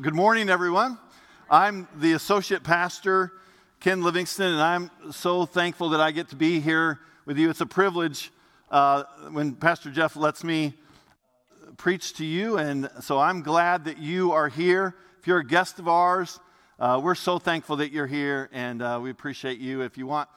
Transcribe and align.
Good 0.00 0.14
morning, 0.14 0.48
everyone. 0.48 0.98
I'm 1.50 1.86
the 1.94 2.14
associate 2.14 2.62
pastor, 2.62 3.32
Ken 3.80 4.02
Livingston, 4.02 4.46
and 4.46 4.62
I'm 4.62 4.90
so 5.10 5.44
thankful 5.44 5.90
that 5.90 6.00
I 6.00 6.10
get 6.10 6.30
to 6.30 6.36
be 6.36 6.58
here 6.58 7.00
with 7.26 7.36
you. 7.36 7.50
It's 7.50 7.60
a 7.60 7.66
privilege 7.66 8.30
uh, 8.70 9.02
when 9.30 9.56
Pastor 9.56 9.90
Jeff 9.90 10.16
lets 10.16 10.42
me 10.42 10.72
preach 11.76 12.14
to 12.14 12.24
you, 12.24 12.56
and 12.56 12.88
so 13.00 13.18
I'm 13.18 13.42
glad 13.42 13.84
that 13.84 13.98
you 13.98 14.32
are 14.32 14.48
here. 14.48 14.94
If 15.18 15.26
you're 15.26 15.40
a 15.40 15.46
guest 15.46 15.78
of 15.78 15.86
ours, 15.86 16.40
uh, 16.78 16.98
we're 17.04 17.14
so 17.14 17.38
thankful 17.38 17.76
that 17.76 17.92
you're 17.92 18.06
here, 18.06 18.48
and 18.52 18.80
uh, 18.80 19.00
we 19.02 19.10
appreciate 19.10 19.58
you. 19.58 19.82
If 19.82 19.98
you 19.98 20.06
want 20.06 20.30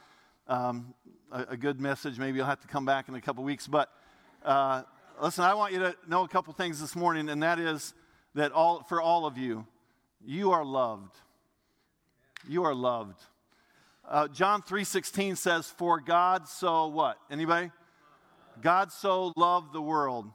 um, 0.50 0.94
a, 1.32 1.46
a, 1.52 1.58
good 1.58 1.80
message, 1.80 2.20
maybe 2.20 2.36
you'll 2.36 2.48
have 2.48 2.60
to 2.60 2.68
come 2.68 2.84
back 2.84 3.08
in 3.08 3.16
a 3.16 3.22
couple 3.22 3.46
weeks. 3.46 3.66
But 3.66 3.90
uh, 4.44 4.84
listen, 5.22 5.46
I 5.46 5.54
want 5.54 5.72
you 5.72 5.80
to 5.80 5.96
know 6.06 6.26
a 6.26 6.28
couple 6.28 6.52
things 6.52 6.82
this 6.82 6.98
morning, 6.98 7.30
and 7.30 7.42
that 7.44 7.60
is 7.60 7.94
that 8.36 8.52
all, 8.52 8.84
for 8.84 9.02
all 9.02 9.26
of 9.26 9.38
you, 9.38 9.66
you 10.26 10.52
are 10.52 10.66
loved. 10.66 11.16
You 12.48 12.64
are 12.64 12.74
loved. 12.74 13.20
Uh, 14.08 14.28
John 14.28 14.62
3.16 14.62 15.38
says, 15.38 15.68
For 15.68 16.00
God 16.00 16.48
so 16.48 16.88
what? 16.88 17.18
Anybody? 17.32 17.72
God 18.62 18.92
so 18.92 19.34
loved 19.36 19.74
the 19.74 19.82
world 19.82 20.30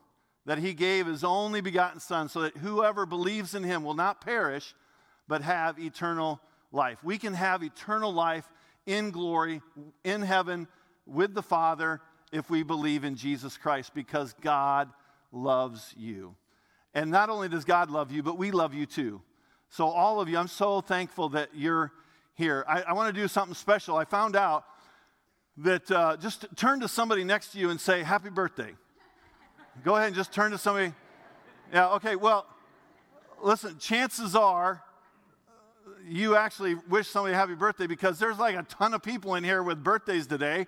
that 0.46 0.58
he 0.58 0.72
gave 0.72 1.06
his 1.06 1.24
only 1.24 1.60
begotten 1.60 2.00
Son 2.00 2.28
so 2.28 2.40
that 2.42 2.56
whoever 2.56 3.04
believes 3.04 3.54
in 3.54 3.62
him 3.62 3.84
will 3.84 3.94
not 3.94 4.20
perish 4.20 4.74
but 5.28 5.42
have 5.42 5.78
eternal 5.78 6.40
life. 6.72 7.04
We 7.04 7.18
can 7.18 7.34
have 7.34 7.62
eternal 7.62 8.12
life 8.12 8.48
in 8.86 9.10
glory, 9.10 9.60
in 10.04 10.22
heaven, 10.22 10.66
with 11.06 11.34
the 11.34 11.42
Father 11.42 12.00
if 12.32 12.48
we 12.48 12.62
believe 12.62 13.04
in 13.04 13.14
Jesus 13.14 13.56
Christ 13.58 13.94
because 13.94 14.34
God 14.40 14.88
loves 15.32 15.94
you. 15.96 16.34
And 16.98 17.12
not 17.12 17.30
only 17.30 17.48
does 17.48 17.64
God 17.64 17.92
love 17.92 18.10
you, 18.10 18.24
but 18.24 18.36
we 18.36 18.50
love 18.50 18.74
you 18.74 18.84
too. 18.84 19.22
So, 19.68 19.86
all 19.86 20.20
of 20.20 20.28
you, 20.28 20.36
I'm 20.36 20.48
so 20.48 20.80
thankful 20.80 21.28
that 21.28 21.50
you're 21.54 21.92
here. 22.34 22.64
I, 22.66 22.82
I 22.82 22.92
want 22.92 23.14
to 23.14 23.20
do 23.20 23.28
something 23.28 23.54
special. 23.54 23.96
I 23.96 24.04
found 24.04 24.34
out 24.34 24.64
that 25.58 25.88
uh, 25.92 26.16
just 26.16 26.46
turn 26.56 26.80
to 26.80 26.88
somebody 26.88 27.22
next 27.22 27.52
to 27.52 27.60
you 27.60 27.70
and 27.70 27.80
say, 27.80 28.02
Happy 28.02 28.30
birthday. 28.30 28.74
Go 29.84 29.94
ahead 29.94 30.08
and 30.08 30.16
just 30.16 30.32
turn 30.32 30.50
to 30.50 30.58
somebody. 30.58 30.92
Yeah, 31.72 31.90
okay, 31.90 32.16
well, 32.16 32.46
listen, 33.40 33.78
chances 33.78 34.34
are 34.34 34.82
you 36.04 36.34
actually 36.34 36.74
wish 36.88 37.06
somebody 37.06 37.32
happy 37.32 37.54
birthday 37.54 37.86
because 37.86 38.18
there's 38.18 38.40
like 38.40 38.56
a 38.56 38.64
ton 38.64 38.92
of 38.92 39.04
people 39.04 39.36
in 39.36 39.44
here 39.44 39.62
with 39.62 39.84
birthdays 39.84 40.26
today. 40.26 40.66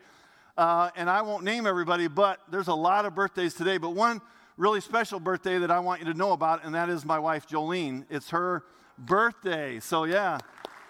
Uh, 0.56 0.90
and 0.94 1.10
I 1.10 1.22
won't 1.22 1.42
name 1.42 1.66
everybody, 1.66 2.06
but 2.06 2.38
there's 2.52 2.68
a 2.68 2.74
lot 2.74 3.04
of 3.04 3.16
birthdays 3.16 3.54
today. 3.54 3.78
But 3.78 3.96
one 3.96 4.20
really 4.56 4.80
special 4.80 5.20
birthday 5.20 5.58
that 5.58 5.70
I 5.70 5.80
want 5.80 6.00
you 6.00 6.06
to 6.06 6.14
know 6.14 6.32
about, 6.32 6.64
and 6.64 6.74
that 6.74 6.88
is 6.88 7.04
my 7.04 7.18
wife 7.18 7.48
Jolene. 7.48 8.04
It's 8.10 8.30
her 8.30 8.64
birthday. 8.98 9.80
So, 9.80 10.04
yeah, 10.04 10.38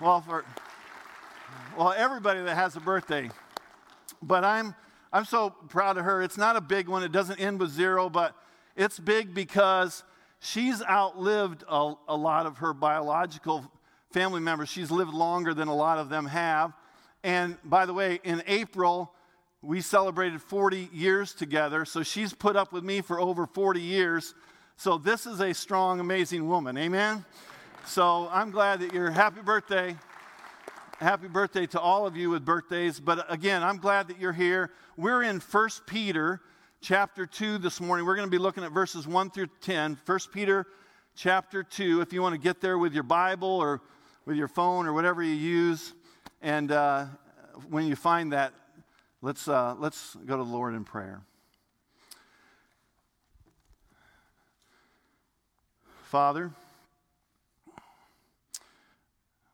well, 0.01 0.21
for 0.21 0.45
well, 1.77 1.95
everybody 1.97 2.43
that 2.43 2.55
has 2.55 2.77
a 2.77 2.81
birthday. 2.81 3.31
But 4.23 4.45
I'm 4.45 4.75
I'm 5.13 5.25
so 5.25 5.51
proud 5.51 5.99
of 5.99 6.05
her. 6.05 6.23
It's 6.23 6.39
not 6.39 6.57
a 6.57 6.61
big 6.61 6.89
one. 6.89 7.03
It 7.03 7.13
doesn't 7.13 7.41
end 7.41 7.59
with 7.59 7.71
zero, 7.71 8.09
but 8.09 8.35
it's 8.77 8.99
big 8.99 9.35
because 9.35 10.05
she's 10.39 10.83
outlived 10.83 11.65
a, 11.69 11.95
a 12.09 12.17
lot 12.17 12.47
of 12.47 12.59
her 12.59 12.73
biological 12.73 13.71
family 14.13 14.41
members. 14.41 14.69
She's 14.69 14.91
lived 14.91 15.13
longer 15.13 15.53
than 15.53 15.69
a 15.69 15.75
lot 15.75 15.99
of 15.99 16.09
them 16.11 16.27
have. 16.27 16.73
And 17.25 17.59
by 17.65 17.87
the 17.87 17.93
way, 17.93 18.21
in 18.23 18.43
April, 18.47 19.13
we 19.63 19.83
celebrated 19.83 20.41
40 20.41 20.89
years 20.93 21.35
together, 21.35 21.85
so 21.85 22.03
she's 22.03 22.33
put 22.33 22.57
up 22.57 22.73
with 22.73 22.83
me 22.83 23.03
for 23.03 23.21
over 23.21 23.47
40 23.47 23.81
years. 23.81 24.35
So 24.77 24.97
this 24.97 25.27
is 25.27 25.41
a 25.41 25.53
strong, 25.53 26.01
amazing 26.01 26.49
woman. 26.49 26.79
Amen? 26.79 27.25
So 27.85 28.29
I'm 28.33 28.51
glad 28.51 28.81
that 28.81 28.95
you're 28.95 29.11
happy 29.11 29.43
birthday. 29.43 29.97
Happy 30.99 31.29
birthday 31.29 31.67
to 31.67 31.81
all 31.81 32.07
of 32.07 32.17
you 32.17 32.31
with 32.31 32.45
birthdays. 32.45 33.01
But 33.01 33.31
again, 33.31 33.63
I'm 33.63 33.77
glad 33.77 34.09
that 34.09 34.19
you're 34.19 34.33
here. 34.33 34.71
We're 34.97 35.23
in 35.23 35.41
1 35.41 35.69
Peter 35.87 36.41
chapter 36.81 37.27
2 37.27 37.59
this 37.59 37.83
morning. 37.83 38.07
We're 38.07 38.17
going 38.17 38.27
to 38.27 38.31
be 38.31 38.39
looking 38.39 38.65
at 38.65 38.73
verses 38.73 39.07
1 39.07 39.31
through 39.31 39.49
10. 39.61 39.99
1 40.07 40.19
Peter 40.33 40.67
chapter 41.15 41.63
2. 41.63 42.01
If 42.01 42.15
you 42.15 42.23
want 42.23 42.35
to 42.35 42.41
get 42.41 42.63
there 42.63 42.79
with 42.79 42.95
your 42.95 43.03
Bible 43.03 43.49
or 43.49 43.83
with 44.25 44.37
your 44.37 44.49
phone 44.49 44.87
or 44.87 44.95
whatever 44.95 45.23
you 45.23 45.35
use. 45.35 45.93
And 46.41 46.73
uh, 46.73 47.07
when 47.69 47.87
you 47.87 47.97
find 47.97 48.33
that, 48.33 48.55
Let's, 49.23 49.49
uh, 49.49 49.75
let's 49.79 50.15
go 50.25 50.39
to 50.39 50.45
the 50.45 50.51
Lord 50.51 50.75
in 50.75 50.85
prayer. 50.85 51.21
Father, 56.05 56.51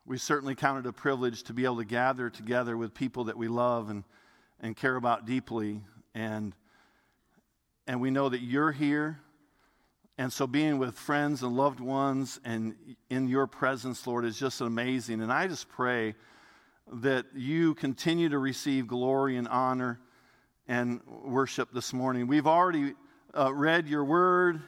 we 0.06 0.18
certainly 0.18 0.54
count 0.54 0.86
it 0.86 0.88
a 0.88 0.92
privilege 0.92 1.42
to 1.42 1.52
be 1.52 1.64
able 1.64 1.78
to 1.78 1.84
gather 1.84 2.30
together 2.30 2.76
with 2.76 2.94
people 2.94 3.24
that 3.24 3.36
we 3.36 3.48
love 3.48 3.90
and, 3.90 4.04
and 4.60 4.76
care 4.76 4.94
about 4.94 5.26
deeply. 5.26 5.80
And, 6.14 6.54
and 7.88 8.00
we 8.00 8.12
know 8.12 8.28
that 8.28 8.42
you're 8.42 8.70
here. 8.70 9.18
And 10.16 10.32
so 10.32 10.46
being 10.46 10.78
with 10.78 10.94
friends 10.94 11.42
and 11.42 11.56
loved 11.56 11.80
ones 11.80 12.38
and 12.44 12.76
in 13.10 13.26
your 13.26 13.48
presence, 13.48 14.06
Lord, 14.06 14.24
is 14.24 14.38
just 14.38 14.60
amazing. 14.60 15.20
And 15.20 15.32
I 15.32 15.48
just 15.48 15.68
pray 15.68 16.14
that 16.92 17.26
you 17.34 17.74
continue 17.74 18.28
to 18.28 18.38
receive 18.38 18.86
glory 18.86 19.36
and 19.36 19.48
honor 19.48 19.98
and 20.68 21.00
worship 21.06 21.72
this 21.72 21.92
morning. 21.92 22.26
We've 22.26 22.46
already 22.46 22.94
uh, 23.36 23.52
read 23.52 23.88
your 23.88 24.04
word 24.04 24.60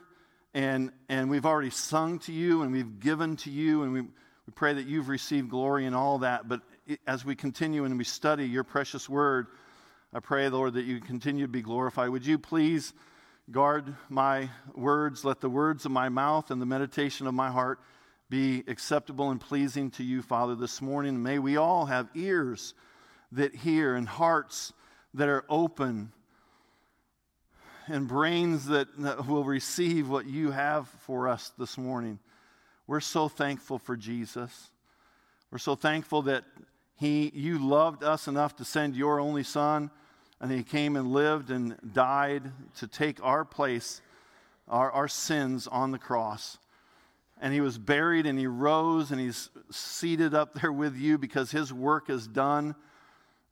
and, 0.55 0.93
and 1.09 1.31
we've 1.31 1.47
already 1.47 1.71
sung 1.71 2.19
to 2.21 2.33
you 2.33 2.63
and 2.63 2.73
we've 2.73 2.99
given 3.01 3.37
to 3.37 3.51
you 3.51 3.83
and 3.83 3.93
we, 3.93 4.01
we 4.03 4.53
pray 4.55 4.75
that 4.75 4.87
you've 4.87 5.09
received 5.09 5.51
glory 5.51 5.87
in 5.87 5.95
all 5.95 6.19
that. 6.19 6.49
But 6.49 6.63
as 7.07 7.25
we 7.25 7.37
continue 7.37 7.85
and 7.85 7.97
we 7.97 8.05
study 8.05 8.47
your 8.47 8.65
precious 8.65 9.09
word, 9.09 9.47
I 10.13 10.21
pray, 10.21 10.49
Lord, 10.49 10.75
that 10.75 10.85
you 10.85 11.01
continue 11.01 11.47
to 11.47 11.53
be 11.53 11.63
glorified. 11.63 12.09
Would 12.11 12.27
you 12.27 12.39
please 12.39 12.95
guard 13.51 13.95
my 14.09 14.51
words? 14.75 15.25
Let 15.25 15.41
the 15.41 15.51
words 15.51 15.85
of 15.85 15.93
my 15.93 16.09
mouth 16.09 16.51
and 16.51 16.61
the 16.61 16.67
meditation 16.67 17.27
of 17.27 17.35
my 17.35 17.51
heart 17.51 17.79
be 18.31 18.63
acceptable 18.67 19.31
and 19.31 19.41
pleasing 19.41 19.91
to 19.93 20.05
you, 20.05 20.21
Father, 20.21 20.55
this 20.55 20.83
morning. 20.83 21.23
May 21.23 21.39
we 21.39 21.57
all 21.57 21.87
have 21.87 22.09
ears 22.15 22.75
that 23.33 23.55
hear 23.55 23.95
and 23.95 24.07
hearts 24.07 24.73
that 25.15 25.29
are 25.29 25.45
open 25.49 26.13
and 27.87 28.07
brains 28.07 28.67
that, 28.67 28.89
that 28.99 29.27
will 29.27 29.45
receive 29.45 30.11
what 30.11 30.27
you 30.27 30.51
have 30.51 30.89
for 30.89 31.27
us 31.27 31.53
this 31.59 31.79
morning. 31.79 32.19
We're 32.87 33.01
so 33.01 33.29
thankful 33.29 33.79
for 33.79 33.97
Jesus. 33.97 34.71
We're 35.51 35.59
so 35.59 35.75
thankful 35.75 36.23
that 36.23 36.45
he, 36.97 37.31
you 37.35 37.59
loved 37.59 38.03
us 38.03 38.29
enough 38.29 38.57
to 38.57 38.65
send 38.65 38.97
your 38.97 39.21
only 39.21 39.45
Son, 39.45 39.91
and 40.41 40.51
He 40.51 40.65
came 40.65 40.97
and 40.97 41.13
lived 41.13 41.51
and 41.51 41.77
died 41.93 42.43
to 42.79 42.89
take 42.89 43.23
our 43.23 43.45
place, 43.45 44.01
our, 44.67 44.91
our 44.91 45.07
sins 45.07 45.69
on 45.69 45.93
the 45.93 45.99
cross 45.99 46.59
and 47.41 47.55
he 47.55 47.61
was 47.61 47.79
buried 47.79 48.27
and 48.27 48.39
he 48.39 48.47
rose 48.47 49.11
and 49.11 49.21
he's 49.21 49.51
seated 49.71 50.35
up 50.35 50.55
there 50.55 50.73
with 50.73 50.97
you 50.97 51.19
because 51.19 51.51
his 51.51 51.73
work 51.73 52.11
is 52.11 52.27
done. 52.27 52.75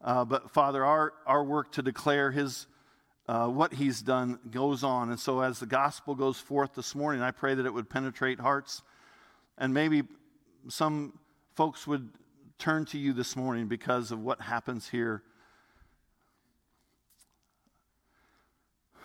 Uh, 0.02 0.24
but 0.24 0.50
Father, 0.50 0.84
our, 0.84 1.12
our 1.26 1.44
work 1.44 1.72
to 1.72 1.82
declare 1.82 2.30
his 2.30 2.66
uh, 3.28 3.48
what 3.48 3.74
he's 3.74 4.02
done 4.02 4.38
goes 4.52 4.84
on. 4.84 5.10
And 5.10 5.18
so 5.18 5.40
as 5.40 5.58
the 5.58 5.66
gospel 5.66 6.14
goes 6.14 6.38
forth 6.38 6.74
this 6.74 6.94
morning, 6.94 7.22
I 7.22 7.32
pray 7.32 7.54
that 7.54 7.66
it 7.66 7.74
would 7.74 7.90
penetrate 7.90 8.38
hearts 8.38 8.82
and 9.58 9.74
maybe 9.74 10.02
some 10.68 11.18
folks 11.54 11.86
would 11.86 12.08
turn 12.58 12.84
to 12.86 12.98
you 12.98 13.12
this 13.12 13.36
morning 13.36 13.66
because 13.66 14.12
of 14.12 14.20
what 14.20 14.40
happens 14.40 14.88
here. 14.88 15.22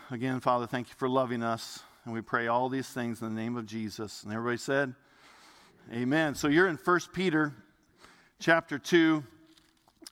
Again, 0.09 0.39
Father, 0.39 0.67
thank 0.67 0.89
you 0.89 0.95
for 0.97 1.09
loving 1.09 1.41
us. 1.41 1.83
And 2.03 2.13
we 2.15 2.21
pray 2.21 2.47
all 2.47 2.67
these 2.67 2.89
things 2.89 3.21
in 3.21 3.33
the 3.33 3.41
name 3.41 3.55
of 3.55 3.67
Jesus. 3.67 4.23
And 4.23 4.33
everybody 4.33 4.57
said, 4.57 4.95
Amen. 5.93 6.33
So 6.33 6.47
you're 6.47 6.67
in 6.67 6.77
1 6.77 6.99
Peter 7.13 7.53
chapter 8.39 8.79
2. 8.79 9.23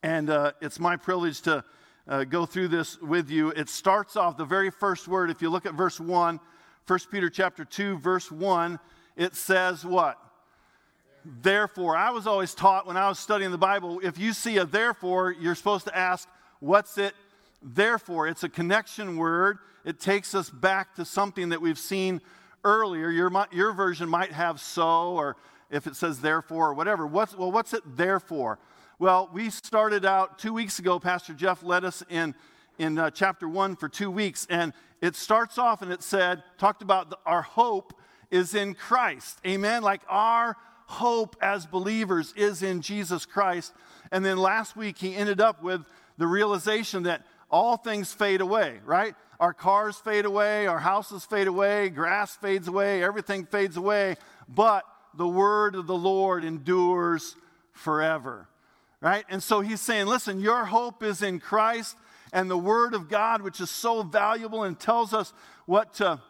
And 0.03 0.29
uh, 0.29 0.51
it's 0.61 0.79
my 0.79 0.97
privilege 0.97 1.41
to 1.41 1.63
uh, 2.07 2.25
go 2.25 2.45
through 2.45 2.67
this 2.67 3.01
with 3.01 3.31
you. 3.31 3.49
It 3.49 3.69
starts 3.69 4.15
off 4.15 4.37
the 4.37 4.45
very 4.45 4.69
first 4.69 5.07
word. 5.07 5.31
If 5.31 5.41
you 5.41 5.49
look 5.49 5.65
at 5.65 5.73
verse 5.73 5.99
1, 5.99 6.39
1 6.85 6.99
Peter 7.11 7.27
chapter 7.27 7.65
2, 7.65 7.97
verse 7.97 8.31
1, 8.31 8.79
it 9.15 9.35
says 9.35 9.83
what? 9.83 10.19
Therefore. 11.25 11.97
I 11.97 12.11
was 12.11 12.27
always 12.27 12.53
taught 12.53 12.85
when 12.85 12.97
I 12.97 13.09
was 13.09 13.17
studying 13.17 13.49
the 13.49 13.57
Bible, 13.57 13.99
if 14.03 14.19
you 14.19 14.33
see 14.33 14.57
a 14.57 14.65
therefore, 14.65 15.31
you're 15.31 15.55
supposed 15.55 15.85
to 15.85 15.97
ask, 15.97 16.29
what's 16.59 16.99
it 16.99 17.15
therefore. 17.61 18.27
It's 18.27 18.43
a 18.43 18.49
connection 18.49 19.17
word. 19.17 19.59
It 19.85 19.99
takes 19.99 20.35
us 20.35 20.49
back 20.49 20.95
to 20.95 21.05
something 21.05 21.49
that 21.49 21.61
we've 21.61 21.79
seen 21.79 22.21
earlier. 22.63 23.09
Your, 23.09 23.31
your 23.51 23.73
version 23.73 24.09
might 24.09 24.31
have 24.31 24.59
so, 24.59 25.13
or 25.13 25.37
if 25.69 25.87
it 25.87 25.95
says 25.95 26.19
therefore, 26.19 26.69
or 26.69 26.73
whatever. 26.73 27.07
What's, 27.07 27.35
well, 27.35 27.51
what's 27.51 27.73
it 27.73 27.83
there 27.95 28.19
for? 28.19 28.59
Well, 28.97 29.29
we 29.31 29.49
started 29.49 30.03
out 30.03 30.39
two 30.39 30.53
weeks 30.53 30.79
ago. 30.79 30.99
Pastor 30.99 31.33
Jeff 31.33 31.63
led 31.63 31.85
us 31.85 32.03
in, 32.09 32.35
in 32.77 32.97
uh, 32.97 33.11
chapter 33.11 33.47
one 33.47 33.75
for 33.75 33.87
two 33.87 34.11
weeks, 34.11 34.45
and 34.49 34.73
it 35.01 35.15
starts 35.15 35.57
off 35.57 35.81
and 35.81 35.91
it 35.91 36.03
said, 36.03 36.43
talked 36.57 36.81
about 36.81 37.09
the, 37.09 37.17
our 37.25 37.41
hope 37.41 37.93
is 38.29 38.53
in 38.53 38.73
Christ. 38.73 39.39
Amen? 39.47 39.81
Like 39.81 40.01
our 40.09 40.57
hope 40.87 41.37
as 41.41 41.65
believers 41.65 42.33
is 42.35 42.61
in 42.61 42.81
Jesus 42.81 43.25
Christ. 43.25 43.73
And 44.11 44.25
then 44.25 44.37
last 44.37 44.75
week 44.75 44.97
he 44.97 45.15
ended 45.15 45.39
up 45.39 45.63
with 45.63 45.85
the 46.17 46.27
realization 46.27 47.03
that 47.03 47.25
all 47.49 47.77
things 47.77 48.13
fade 48.13 48.41
away, 48.41 48.79
right? 48.85 49.15
Our 49.39 49.53
cars 49.53 49.97
fade 49.97 50.25
away, 50.25 50.67
our 50.67 50.79
houses 50.79 51.25
fade 51.25 51.47
away, 51.47 51.89
grass 51.89 52.35
fades 52.35 52.67
away, 52.67 53.03
everything 53.03 53.45
fades 53.45 53.77
away, 53.77 54.17
but 54.47 54.83
the 55.13 55.27
word 55.27 55.75
of 55.75 55.87
the 55.87 55.95
Lord 55.95 56.43
endures 56.43 57.35
forever, 57.71 58.47
right? 59.01 59.25
And 59.29 59.41
so 59.41 59.61
he's 59.61 59.81
saying, 59.81 60.07
listen, 60.07 60.39
your 60.39 60.65
hope 60.65 61.03
is 61.03 61.21
in 61.21 61.39
Christ 61.39 61.95
and 62.33 62.49
the 62.49 62.57
word 62.57 62.93
of 62.93 63.09
God, 63.09 63.41
which 63.41 63.59
is 63.59 63.69
so 63.69 64.03
valuable 64.03 64.63
and 64.63 64.79
tells 64.79 65.13
us 65.13 65.33
what 65.65 65.93
to 65.95 66.21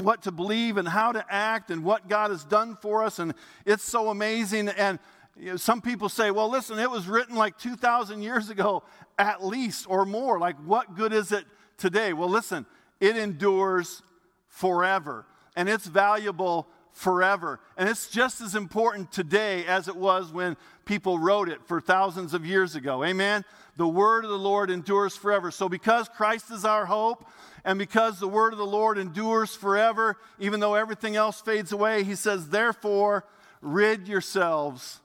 what 0.00 0.22
to 0.22 0.30
believe 0.30 0.76
and 0.76 0.88
how 0.88 1.12
to 1.12 1.24
act 1.28 1.70
and 1.70 1.84
what 1.84 2.08
God 2.08 2.30
has 2.30 2.44
done 2.44 2.76
for 2.80 3.04
us. 3.04 3.18
And 3.18 3.34
it's 3.66 3.82
so 3.82 4.08
amazing. 4.08 4.68
And 4.68 4.98
you 5.40 5.46
know, 5.46 5.56
some 5.56 5.80
people 5.80 6.08
say, 6.08 6.30
well, 6.30 6.50
listen, 6.50 6.78
it 6.78 6.90
was 6.90 7.08
written 7.08 7.34
like 7.34 7.58
2,000 7.58 8.22
years 8.22 8.50
ago 8.50 8.82
at 9.18 9.44
least 9.44 9.86
or 9.88 10.04
more. 10.04 10.38
Like, 10.38 10.56
what 10.64 10.96
good 10.96 11.12
is 11.12 11.32
it 11.32 11.44
today? 11.78 12.12
Well, 12.12 12.28
listen, 12.28 12.66
it 13.00 13.16
endures 13.16 14.02
forever 14.48 15.24
and 15.56 15.68
it's 15.68 15.86
valuable 15.86 16.68
forever. 16.92 17.58
And 17.78 17.88
it's 17.88 18.08
just 18.08 18.40
as 18.42 18.54
important 18.54 19.12
today 19.12 19.64
as 19.64 19.88
it 19.88 19.96
was 19.96 20.30
when 20.30 20.56
people 20.84 21.18
wrote 21.18 21.48
it 21.48 21.64
for 21.64 21.80
thousands 21.80 22.34
of 22.34 22.44
years 22.44 22.74
ago. 22.74 23.02
Amen? 23.02 23.44
The 23.76 23.88
word 23.88 24.24
of 24.24 24.30
the 24.30 24.38
Lord 24.38 24.70
endures 24.70 25.16
forever. 25.16 25.50
So, 25.50 25.68
because 25.68 26.08
Christ 26.08 26.50
is 26.50 26.64
our 26.64 26.84
hope, 26.84 27.26
and 27.64 27.78
because 27.78 28.18
the 28.18 28.28
word 28.28 28.52
of 28.52 28.58
the 28.58 28.66
Lord 28.66 28.98
endures 28.98 29.54
forever, 29.54 30.16
even 30.38 30.60
though 30.60 30.74
everything 30.74 31.16
else 31.16 31.40
fades 31.40 31.72
away, 31.72 32.04
he 32.04 32.14
says, 32.14 32.48
therefore, 32.48 33.24
rid 33.62 34.08
yourselves 34.08 34.99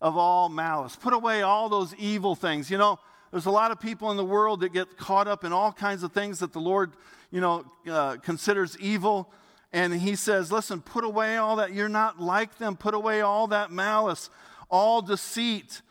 of 0.00 0.16
all 0.16 0.48
malice. 0.48 0.96
Put 0.96 1.12
away 1.12 1.42
all 1.42 1.68
those 1.68 1.94
evil 1.96 2.34
things. 2.34 2.70
You 2.70 2.78
know, 2.78 2.98
there's 3.30 3.46
a 3.46 3.50
lot 3.50 3.70
of 3.70 3.80
people 3.80 4.10
in 4.10 4.16
the 4.16 4.24
world 4.24 4.60
that 4.60 4.72
get 4.72 4.96
caught 4.96 5.28
up 5.28 5.44
in 5.44 5.52
all 5.52 5.72
kinds 5.72 6.02
of 6.02 6.12
things 6.12 6.38
that 6.40 6.52
the 6.52 6.60
Lord, 6.60 6.92
you 7.30 7.40
know, 7.40 7.64
uh, 7.90 8.16
considers 8.16 8.78
evil. 8.78 9.32
And 9.72 9.92
he 9.92 10.16
says, 10.16 10.52
listen, 10.52 10.80
put 10.80 11.04
away 11.04 11.36
all 11.36 11.56
that. 11.56 11.72
You're 11.72 11.88
not 11.88 12.20
like 12.20 12.58
them. 12.58 12.76
Put 12.76 12.94
away 12.94 13.20
all 13.20 13.48
that 13.48 13.70
malice, 13.70 14.30
all 14.70 15.02
deceit, 15.02 15.82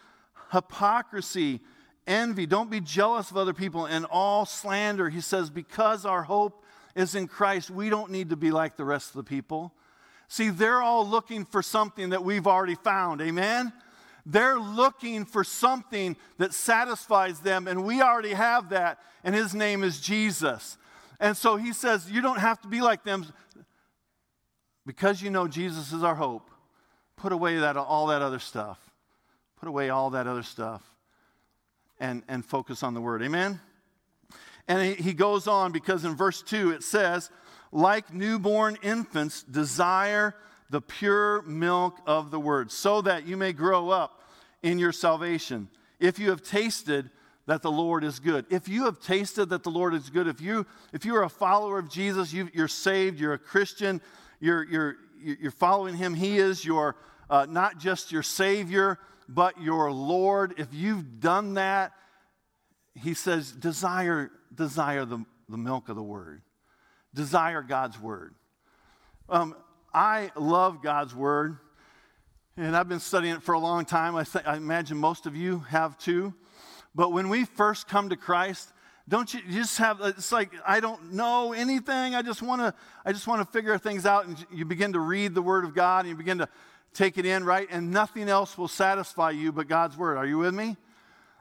hypocrisy 0.52 1.62
envy. 2.08 2.46
Don't 2.46 2.70
be 2.70 2.80
jealous 2.80 3.32
of 3.32 3.38
other 3.38 3.54
people 3.54 3.86
and 3.86 4.06
all 4.10 4.46
slander. 4.46 5.10
He 5.10 5.22
says, 5.22 5.50
because 5.50 6.06
our 6.06 6.24
hope 6.24 6.64
is 6.96 7.16
in 7.16 7.28
Christ, 7.28 7.70
we 7.70 7.90
don't 7.90 8.12
need 8.12 8.30
to 8.30 8.36
be 8.36 8.52
like 8.52 8.78
the 8.78 8.86
rest 8.86 9.10
of 9.10 9.16
the 9.16 9.24
people. 9.24 9.74
See, 10.28 10.50
they're 10.50 10.82
all 10.82 11.08
looking 11.08 11.46
for 11.46 11.62
something 11.62 12.10
that 12.10 12.24
we've 12.24 12.48
already 12.48 12.76
found. 12.76 13.22
Amen? 13.22 13.74
They're 14.26 14.60
looking 14.60 15.26
for 15.26 15.44
something 15.44 16.18
that 16.38 16.54
satisfies 16.54 17.40
them, 17.42 17.68
and 17.68 17.86
we 17.86 18.02
already 18.02 18.34
have 18.34 18.70
that, 18.70 19.00
and 19.24 19.36
his 19.36 19.54
name 19.54 19.84
is 19.84 20.02
Jesus. 20.02 20.78
And 21.20 21.38
so 21.38 21.56
he 21.56 21.74
says, 21.74 22.10
You 22.10 22.22
don't 22.22 22.40
have 22.40 22.60
to 22.62 22.68
be 22.68 22.82
like 22.82 23.04
them 23.04 23.26
because 24.86 25.22
you 25.22 25.30
know 25.30 25.48
Jesus 25.48 25.94
is 25.94 26.04
our 26.04 26.16
hope. 26.16 26.50
Put 27.18 27.32
away 27.32 27.58
that, 27.58 27.78
all 27.78 28.08
that 28.08 28.22
other 28.22 28.40
stuff. 28.40 28.80
Put 29.60 29.70
away 29.70 29.90
all 29.90 30.10
that 30.12 30.28
other 30.28 30.44
stuff 30.44 30.84
and, 32.00 32.24
and 32.28 32.44
focus 32.44 32.84
on 32.84 32.94
the 32.94 33.02
word. 33.02 33.22
Amen? 33.24 33.60
And 34.68 34.96
he 34.96 35.14
goes 35.14 35.48
on 35.48 35.72
because 35.72 36.04
in 36.04 36.16
verse 36.16 36.42
2 36.42 36.72
it 36.72 36.84
says, 36.84 37.30
like 37.72 38.14
newborn 38.14 38.78
infants, 38.82 39.44
desire 39.44 40.36
the 40.70 40.82
pure 40.82 41.42
milk 41.44 42.00
of 42.06 42.32
the 42.32 42.40
word, 42.40 42.72
so 42.72 43.02
that 43.02 43.28
you 43.28 43.38
may 43.38 43.54
grow 43.54 43.90
up 43.90 44.24
in 44.64 44.80
your 44.80 44.92
salvation. 44.92 45.70
If 46.00 46.20
you 46.20 46.30
have 46.30 46.42
tasted 46.42 47.10
that 47.48 47.62
the 47.62 47.72
Lord 47.72 48.04
is 48.04 48.20
good. 48.20 48.46
If 48.50 48.68
you 48.68 48.86
have 48.86 49.00
tasted 49.00 49.50
that 49.50 49.62
the 49.62 49.70
Lord 49.70 49.94
is 49.94 50.10
good, 50.10 50.28
if 50.28 50.42
you 50.42 50.66
if 50.94 51.06
you 51.06 51.16
are 51.16 51.24
a 51.24 51.30
follower 51.30 51.78
of 51.78 51.90
Jesus, 51.90 52.34
you, 52.34 52.50
are 52.58 52.68
saved, 52.68 53.20
you're 53.20 53.34
a 53.34 53.40
Christian, 53.40 54.02
you're 54.40 54.64
you're 54.64 54.96
you're 55.22 55.52
following 55.52 55.96
Him. 55.96 56.16
He 56.16 56.38
is 56.38 56.66
your 56.66 56.96
uh, 57.30 57.46
not 57.48 57.78
just 57.78 58.12
your 58.12 58.24
Savior, 58.24 58.98
but 59.28 59.62
your 59.62 59.92
Lord. 59.92 60.56
If 60.58 60.74
you've 60.74 61.20
done 61.20 61.56
that, 61.56 61.94
he 62.96 63.14
says, 63.14 63.52
desire, 63.52 64.32
desire 64.54 65.06
the, 65.06 65.26
the 65.50 65.58
milk 65.58 65.90
of 65.90 65.96
the 65.96 66.04
word. 66.04 66.42
Desire 67.14 67.62
God's 67.62 68.00
word. 68.00 68.36
Um, 69.28 69.56
I 69.96 70.32
love 70.36 70.84
God's 70.84 71.16
word, 71.16 71.58
and 72.58 72.76
I've 72.76 72.90
been 72.90 73.00
studying 73.00 73.36
it 73.36 73.42
for 73.44 73.54
a 73.54 73.60
long 73.60 73.86
time. 73.86 74.16
I, 74.16 74.26
th- 74.26 74.46
I 74.46 74.58
imagine 74.58 74.98
most 74.98 75.26
of 75.26 75.36
you 75.36 75.60
have 75.70 75.98
too. 75.98 76.34
But 76.94 77.12
when 77.12 77.30
we 77.30 77.46
first 77.46 77.88
come 77.88 78.10
to 78.10 78.16
Christ, 78.16 78.72
don't 79.08 79.34
you, 79.34 79.40
you 79.48 79.62
just 79.62 79.78
have 79.78 80.02
it's 80.02 80.32
like 80.32 80.50
i 80.66 80.80
don't 80.80 81.14
know 81.14 81.54
anything 81.54 82.16
i 82.16 82.24
just 82.24 82.42
want 82.42 82.60
to 82.60 82.74
i 83.06 83.12
just 83.12 83.28
want 83.28 83.40
to 83.40 83.46
figure 83.54 83.78
things 83.78 84.04
out 84.04 84.26
and 84.26 84.44
you 84.52 84.66
begin 84.66 84.94
to 84.94 85.00
read 85.00 85.36
the 85.36 85.44
word 85.44 85.64
of 85.64 85.76
god 85.76 86.06
and 86.06 86.10
you 86.10 86.16
begin 86.16 86.40
to 86.40 86.50
take 86.96 87.18
it 87.18 87.26
in, 87.26 87.44
right? 87.44 87.68
And 87.70 87.92
nothing 87.92 88.30
else 88.30 88.58
will 88.58 88.68
satisfy 88.68 89.32
you 89.32 89.52
but 89.52 89.68
God's 89.68 89.98
word. 89.98 90.18
Are 90.18 90.26
you 90.26 90.40
with 90.40 90.56
me? 90.56 90.78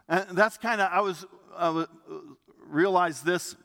And 0.08 0.36
that's 0.36 0.58
kind 0.58 0.80
of, 0.80 0.90
I 0.92 1.00
was, 1.00 1.24
uh, 1.56 1.86
realized 2.66 3.24
this 3.24 3.56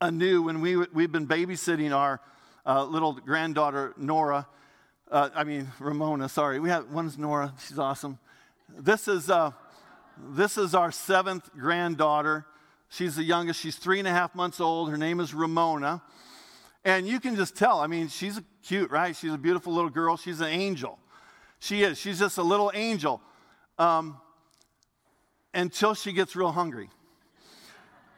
anew 0.00 0.42
when 0.42 0.60
we, 0.60 0.76
we've 0.76 1.12
been 1.12 1.26
babysitting 1.26 1.94
our 1.94 2.20
uh, 2.68 2.84
little 2.84 3.14
granddaughter, 3.14 3.94
Nora. 3.96 4.46
Uh, 5.10 5.30
I 5.34 5.44
mean, 5.44 5.68
Ramona, 5.80 6.28
sorry. 6.28 6.60
We 6.60 6.68
have, 6.68 6.90
one's 6.90 7.16
Nora. 7.16 7.54
She's 7.66 7.78
awesome. 7.78 8.18
This 8.68 9.08
is, 9.08 9.30
uh, 9.30 9.52
this 10.18 10.58
is 10.58 10.74
our 10.74 10.92
seventh 10.92 11.48
granddaughter. 11.58 12.44
She's 12.90 13.16
the 13.16 13.24
youngest. 13.24 13.58
She's 13.58 13.76
three 13.76 13.98
and 13.98 14.06
a 14.06 14.10
half 14.10 14.34
months 14.34 14.60
old. 14.60 14.90
Her 14.90 14.98
name 14.98 15.18
is 15.18 15.32
Ramona. 15.32 16.02
And 16.84 17.08
you 17.08 17.20
can 17.20 17.36
just 17.36 17.56
tell. 17.56 17.80
I 17.80 17.86
mean, 17.86 18.08
she's 18.08 18.38
cute, 18.62 18.90
right? 18.90 19.16
She's 19.16 19.32
a 19.32 19.38
beautiful 19.38 19.72
little 19.72 19.90
girl. 19.90 20.18
She's 20.18 20.42
an 20.42 20.48
angel. 20.48 20.98
She 21.60 21.82
is. 21.82 21.98
She's 21.98 22.18
just 22.18 22.36
a 22.36 22.42
little 22.42 22.70
angel 22.74 23.22
um, 23.78 24.18
until 25.54 25.94
she 25.94 26.12
gets 26.12 26.36
real 26.36 26.52
hungry. 26.52 26.90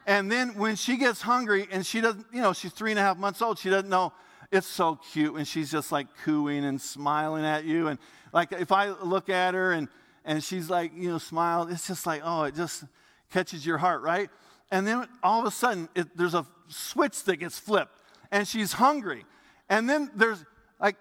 And 0.05 0.29
then 0.29 0.55
when 0.55 0.75
she 0.75 0.97
gets 0.97 1.21
hungry 1.21 1.67
and 1.71 1.85
she 1.85 2.01
doesn't, 2.01 2.25
you 2.33 2.41
know, 2.41 2.51
she's 2.51 2.73
three 2.73 2.91
and 2.91 2.99
a 2.99 3.03
half 3.03 3.17
months 3.17 3.41
old, 3.41 3.57
she 3.57 3.69
doesn't 3.69 3.89
know. 3.89 4.11
It's 4.51 4.67
so 4.67 4.99
cute 5.11 5.35
and 5.35 5.47
she's 5.47 5.71
just 5.71 5.91
like 5.91 6.07
cooing 6.23 6.65
and 6.65 6.81
smiling 6.81 7.45
at 7.45 7.63
you. 7.63 7.87
And 7.87 7.97
like 8.33 8.51
if 8.51 8.71
I 8.71 8.89
look 8.89 9.29
at 9.29 9.53
her 9.53 9.71
and, 9.71 9.87
and 10.25 10.43
she's 10.43 10.69
like, 10.69 10.91
you 10.95 11.09
know, 11.09 11.17
smile, 11.17 11.67
it's 11.69 11.87
just 11.87 12.05
like, 12.05 12.21
oh, 12.23 12.43
it 12.43 12.55
just 12.55 12.83
catches 13.31 13.65
your 13.65 13.77
heart, 13.77 14.01
right? 14.01 14.29
And 14.69 14.85
then 14.85 15.07
all 15.23 15.39
of 15.39 15.45
a 15.45 15.51
sudden, 15.51 15.89
it, 15.95 16.15
there's 16.17 16.33
a 16.33 16.45
switch 16.67 17.23
that 17.23 17.37
gets 17.37 17.57
flipped 17.57 17.97
and 18.31 18.47
she's 18.47 18.73
hungry. 18.73 19.25
And 19.69 19.89
then 19.89 20.11
there's 20.15 20.43
like, 20.79 20.97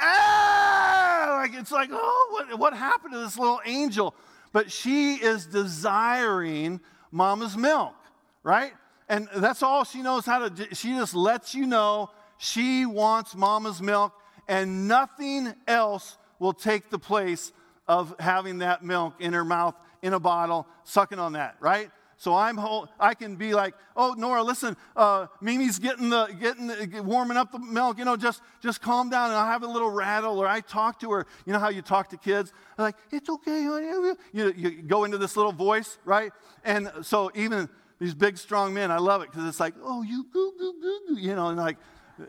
ah, 0.00 1.38
like 1.42 1.54
it's 1.54 1.70
like, 1.70 1.90
oh, 1.92 2.28
what, 2.30 2.58
what 2.58 2.74
happened 2.74 3.12
to 3.14 3.20
this 3.20 3.38
little 3.38 3.60
angel? 3.64 4.14
But 4.52 4.72
she 4.72 5.14
is 5.14 5.46
desiring 5.46 6.80
mama's 7.12 7.56
milk, 7.56 7.94
right? 8.42 8.72
And 9.08 9.28
that's 9.36 9.62
all 9.62 9.84
she 9.84 10.02
knows 10.02 10.26
how 10.26 10.40
to 10.40 10.50
do. 10.50 10.66
She 10.72 10.90
just 10.90 11.14
lets 11.14 11.54
you 11.54 11.66
know 11.66 12.10
she 12.38 12.86
wants 12.86 13.34
mama's 13.34 13.82
milk, 13.82 14.14
and 14.48 14.88
nothing 14.88 15.52
else 15.66 16.16
will 16.38 16.54
take 16.54 16.88
the 16.88 16.98
place 16.98 17.52
of 17.86 18.14
having 18.18 18.58
that 18.58 18.82
milk 18.82 19.14
in 19.18 19.32
her 19.32 19.44
mouth 19.44 19.74
in 20.02 20.12
a 20.14 20.20
bottle, 20.20 20.66
sucking 20.84 21.18
on 21.18 21.32
that, 21.32 21.56
right? 21.60 21.90
So 22.20 22.34
I'm 22.34 22.56
whole, 22.56 22.88
I 22.98 23.14
can 23.14 23.36
be 23.36 23.54
like, 23.54 23.74
oh 23.96 24.14
Nora, 24.18 24.42
listen, 24.42 24.76
uh, 24.96 25.28
Mimi's 25.40 25.78
getting 25.78 26.10
the 26.10 26.26
getting 26.40 26.66
the, 26.66 27.00
warming 27.00 27.36
up 27.36 27.52
the 27.52 27.60
milk. 27.60 27.96
You 27.96 28.04
know, 28.04 28.16
just 28.16 28.42
just 28.60 28.82
calm 28.82 29.08
down. 29.08 29.30
And 29.30 29.38
I 29.38 29.52
have 29.52 29.62
a 29.62 29.68
little 29.68 29.88
rattle, 29.90 30.40
or 30.40 30.48
I 30.48 30.60
talk 30.60 30.98
to 31.00 31.12
her. 31.12 31.26
You 31.46 31.52
know 31.52 31.60
how 31.60 31.68
you 31.68 31.80
talk 31.80 32.08
to 32.08 32.16
kids? 32.16 32.52
I'm 32.76 32.82
like, 32.82 32.96
it's 33.12 33.28
okay, 33.28 33.62
honey. 33.62 34.14
You 34.32 34.52
you 34.56 34.82
go 34.82 35.04
into 35.04 35.16
this 35.16 35.36
little 35.36 35.52
voice, 35.52 35.96
right? 36.04 36.32
And 36.64 36.90
so 37.02 37.30
even 37.36 37.68
these 38.00 38.14
big 38.14 38.36
strong 38.36 38.74
men, 38.74 38.90
I 38.90 38.98
love 38.98 39.22
it 39.22 39.30
because 39.30 39.46
it's 39.46 39.60
like, 39.60 39.74
oh 39.80 40.02
you 40.02 40.26
goo 40.32 40.52
goo 40.58 40.74
goo 40.80 41.00
goo, 41.08 41.20
you 41.20 41.36
know, 41.36 41.48
and 41.48 41.56
like, 41.56 41.76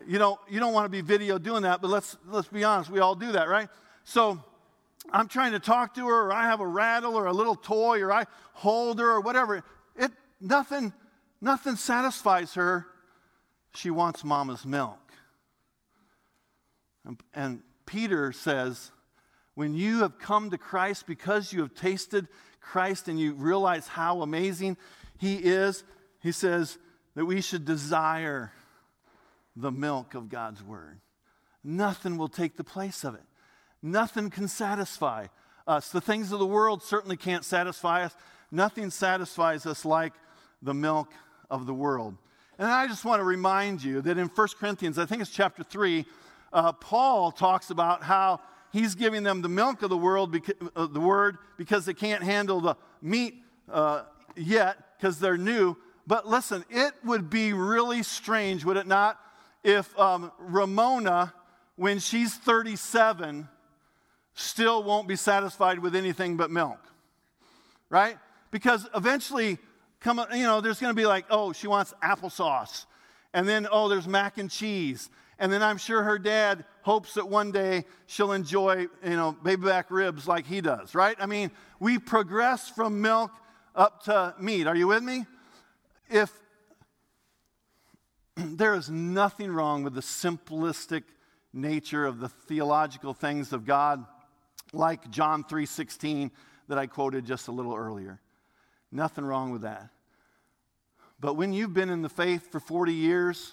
you 0.07 0.19
don't 0.19 0.39
you 0.49 0.59
don't 0.59 0.73
want 0.73 0.85
to 0.85 0.89
be 0.89 1.01
video 1.01 1.37
doing 1.37 1.63
that, 1.63 1.81
but 1.81 1.89
let's 1.89 2.17
let's 2.27 2.47
be 2.47 2.63
honest, 2.63 2.89
we 2.89 2.99
all 2.99 3.15
do 3.15 3.31
that, 3.33 3.49
right? 3.49 3.69
So 4.03 4.43
I'm 5.11 5.27
trying 5.27 5.53
to 5.53 5.59
talk 5.59 5.95
to 5.95 6.07
her, 6.07 6.27
or 6.27 6.33
I 6.33 6.43
have 6.43 6.59
a 6.59 6.67
rattle 6.67 7.15
or 7.15 7.25
a 7.25 7.33
little 7.33 7.55
toy, 7.55 8.01
or 8.01 8.11
I 8.11 8.25
hold 8.53 8.99
her, 8.99 9.11
or 9.11 9.21
whatever 9.21 9.63
It, 9.95 10.11
nothing, 10.39 10.93
nothing 11.41 11.75
satisfies 11.75 12.53
her. 12.53 12.85
She 13.75 13.89
wants 13.89 14.23
mama's 14.23 14.65
milk. 14.65 14.99
And, 17.05 17.19
and 17.33 17.61
Peter 17.85 18.31
says, 18.31 18.91
when 19.55 19.73
you 19.73 19.99
have 19.99 20.19
come 20.19 20.49
to 20.51 20.57
Christ 20.57 21.05
because 21.07 21.53
you 21.53 21.61
have 21.61 21.73
tasted 21.73 22.27
Christ 22.61 23.07
and 23.07 23.19
you 23.19 23.33
realize 23.33 23.87
how 23.87 24.21
amazing 24.21 24.77
He 25.17 25.35
is, 25.35 25.83
He 26.21 26.31
says 26.31 26.77
that 27.15 27.25
we 27.25 27.41
should 27.41 27.65
desire 27.65 28.51
the 29.55 29.71
milk 29.71 30.13
of 30.15 30.29
God's 30.29 30.63
Word. 30.63 30.99
nothing 31.63 32.17
will 32.17 32.29
take 32.29 32.55
the 32.55 32.63
place 32.63 33.03
of 33.03 33.15
it. 33.15 33.23
Nothing 33.81 34.29
can 34.29 34.47
satisfy 34.47 35.27
us. 35.67 35.89
The 35.89 36.01
things 36.01 36.31
of 36.31 36.39
the 36.39 36.45
world 36.45 36.83
certainly 36.83 37.17
can't 37.17 37.45
satisfy 37.45 38.03
us. 38.03 38.15
Nothing 38.51 38.89
satisfies 38.89 39.65
us 39.65 39.85
like 39.85 40.13
the 40.61 40.73
milk 40.73 41.11
of 41.49 41.65
the 41.65 41.73
world. 41.73 42.17
And 42.57 42.67
I 42.67 42.87
just 42.87 43.05
want 43.05 43.19
to 43.21 43.23
remind 43.23 43.83
you 43.83 44.01
that 44.01 44.17
in 44.17 44.27
1 44.27 44.47
Corinthians, 44.59 44.99
I 44.99 45.05
think 45.05 45.21
it's 45.21 45.31
chapter 45.31 45.63
3, 45.63 46.05
uh, 46.51 46.73
Paul 46.73 47.31
talks 47.31 47.69
about 47.69 48.03
how 48.03 48.41
he's 48.73 48.95
giving 48.95 49.23
them 49.23 49.41
the 49.41 49.49
milk 49.49 49.81
of 49.81 49.89
the 49.89 49.97
world, 49.97 50.33
beca- 50.33 50.69
uh, 50.75 50.87
the 50.87 50.99
word, 50.99 51.37
because 51.57 51.85
they 51.85 51.93
can't 51.93 52.23
handle 52.23 52.59
the 52.59 52.75
meat 53.01 53.35
uh, 53.71 54.03
yet 54.35 54.77
because 54.97 55.19
they're 55.19 55.37
new. 55.37 55.77
But 56.05 56.27
listen, 56.27 56.65
it 56.69 56.93
would 57.05 57.29
be 57.29 57.53
really 57.53 58.03
strange, 58.03 58.65
would 58.65 58.77
it 58.77 58.87
not, 58.87 59.19
if 59.63 59.97
um, 59.99 60.31
Ramona, 60.39 61.33
when 61.75 61.99
she's 61.99 62.35
37, 62.35 63.47
still 64.33 64.83
won't 64.83 65.07
be 65.07 65.15
satisfied 65.15 65.79
with 65.79 65.95
anything 65.95 66.37
but 66.37 66.49
milk, 66.49 66.79
right? 67.89 68.17
Because 68.51 68.87
eventually, 68.95 69.57
come, 69.99 70.23
you 70.33 70.43
know, 70.43 70.61
there's 70.61 70.79
going 70.79 70.91
to 70.91 70.99
be 70.99 71.05
like, 71.05 71.25
oh, 71.29 71.53
she 71.53 71.67
wants 71.67 71.93
applesauce, 72.01 72.85
and 73.33 73.47
then 73.47 73.67
oh, 73.71 73.89
there's 73.89 74.07
mac 74.07 74.37
and 74.37 74.49
cheese, 74.49 75.09
and 75.37 75.51
then 75.51 75.61
I'm 75.61 75.77
sure 75.77 76.03
her 76.03 76.19
dad 76.19 76.65
hopes 76.81 77.13
that 77.13 77.27
one 77.27 77.51
day 77.51 77.85
she'll 78.07 78.31
enjoy, 78.31 78.87
you 79.03 79.15
know, 79.15 79.31
baby 79.43 79.65
back 79.65 79.91
ribs 79.91 80.27
like 80.27 80.45
he 80.45 80.61
does, 80.61 80.95
right? 80.95 81.15
I 81.19 81.25
mean, 81.25 81.51
we 81.79 81.97
progress 81.97 82.69
from 82.69 83.01
milk 83.01 83.31
up 83.75 84.03
to 84.03 84.35
meat. 84.39 84.67
Are 84.67 84.75
you 84.75 84.87
with 84.87 85.03
me? 85.03 85.25
If 86.09 86.31
there 88.55 88.73
is 88.73 88.89
nothing 88.89 89.51
wrong 89.51 89.83
with 89.83 89.93
the 89.93 90.01
simplistic 90.01 91.03
nature 91.53 92.05
of 92.05 92.19
the 92.19 92.29
theological 92.29 93.13
things 93.13 93.53
of 93.53 93.65
God, 93.65 94.05
like 94.71 95.09
John 95.09 95.43
3:16 95.43 96.31
that 96.67 96.77
I 96.77 96.85
quoted 96.85 97.25
just 97.25 97.47
a 97.47 97.51
little 97.51 97.75
earlier. 97.75 98.19
Nothing 98.91 99.25
wrong 99.25 99.51
with 99.51 99.63
that. 99.63 99.89
But 101.19 101.33
when 101.33 101.53
you've 101.53 101.73
been 101.73 101.89
in 101.89 102.01
the 102.01 102.09
faith 102.09 102.51
for 102.51 102.59
40 102.59 102.93
years, 102.93 103.51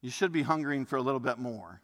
you 0.00 0.10
should 0.10 0.32
be 0.32 0.42
hungering 0.42 0.86
for 0.86 0.96
a 0.96 1.02
little 1.02 1.20
bit 1.20 1.38
more. 1.38 1.80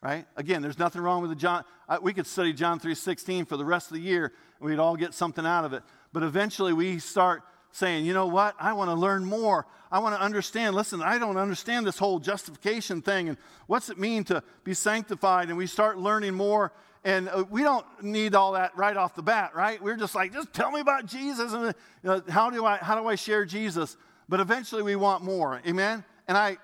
Right? 0.00 0.26
Again, 0.36 0.62
there's 0.62 0.80
nothing 0.80 1.00
wrong 1.00 1.22
with 1.22 1.30
the 1.30 1.36
John. 1.36 1.64
we 2.00 2.12
could 2.12 2.26
study 2.26 2.52
John 2.52 2.80
3:16 2.80 3.44
for 3.46 3.56
the 3.56 3.64
rest 3.64 3.88
of 3.88 3.94
the 3.94 4.02
year, 4.02 4.32
and 4.58 4.68
we'd 4.68 4.80
all 4.80 4.96
get 4.96 5.14
something 5.14 5.46
out 5.46 5.64
of 5.64 5.72
it. 5.72 5.84
But 6.12 6.22
eventually, 6.22 6.72
we 6.72 6.98
start 6.98 7.44
saying, 7.72 8.06
you 8.06 8.14
know 8.14 8.26
what? 8.26 8.54
I 8.60 8.74
want 8.74 8.90
to 8.90 8.94
learn 8.94 9.24
more. 9.24 9.66
I 9.90 9.98
want 9.98 10.14
to 10.14 10.20
understand. 10.20 10.74
Listen, 10.74 11.02
I 11.02 11.18
don't 11.18 11.36
understand 11.36 11.86
this 11.86 11.98
whole 11.98 12.18
justification 12.18 13.02
thing, 13.02 13.28
and 13.28 13.38
what's 13.66 13.90
it 13.90 13.98
mean 13.98 14.24
to 14.24 14.42
be 14.64 14.74
sanctified? 14.74 15.48
And 15.48 15.58
we 15.58 15.66
start 15.66 15.98
learning 15.98 16.34
more. 16.34 16.72
And 17.04 17.28
uh, 17.28 17.44
we 17.50 17.62
don't 17.62 17.84
need 18.00 18.36
all 18.36 18.52
that 18.52 18.76
right 18.76 18.96
off 18.96 19.16
the 19.16 19.22
bat, 19.22 19.56
right? 19.56 19.82
We're 19.82 19.96
just 19.96 20.14
like, 20.14 20.32
just 20.32 20.52
tell 20.52 20.70
me 20.70 20.78
about 20.80 21.06
Jesus, 21.06 21.52
and 21.52 21.64
you 21.64 21.74
know, 22.04 22.22
how 22.28 22.48
do 22.50 22.64
I 22.64 22.76
how 22.76 22.94
do 22.94 23.08
I 23.08 23.16
share 23.16 23.44
Jesus? 23.44 23.96
But 24.28 24.38
eventually, 24.38 24.82
we 24.82 24.94
want 24.94 25.24
more. 25.24 25.60
Amen. 25.66 26.04
And 26.28 26.38
I 26.38 26.58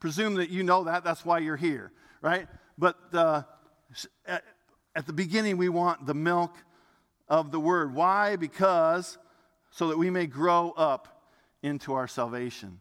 presume 0.00 0.34
that 0.36 0.48
you 0.48 0.62
know 0.62 0.84
that. 0.84 1.04
That's 1.04 1.26
why 1.26 1.40
you're 1.40 1.56
here, 1.56 1.92
right? 2.22 2.48
But 2.78 2.96
uh, 3.12 3.42
at 4.94 5.06
the 5.06 5.12
beginning, 5.12 5.58
we 5.58 5.68
want 5.68 6.06
the 6.06 6.14
milk 6.14 6.54
of 7.28 7.50
the 7.50 7.60
word. 7.60 7.94
Why? 7.94 8.36
Because 8.36 9.18
so 9.72 9.88
that 9.88 9.98
we 9.98 10.10
may 10.10 10.26
grow 10.26 10.70
up 10.70 11.22
into 11.62 11.94
our 11.94 12.06
salvation. 12.06 12.78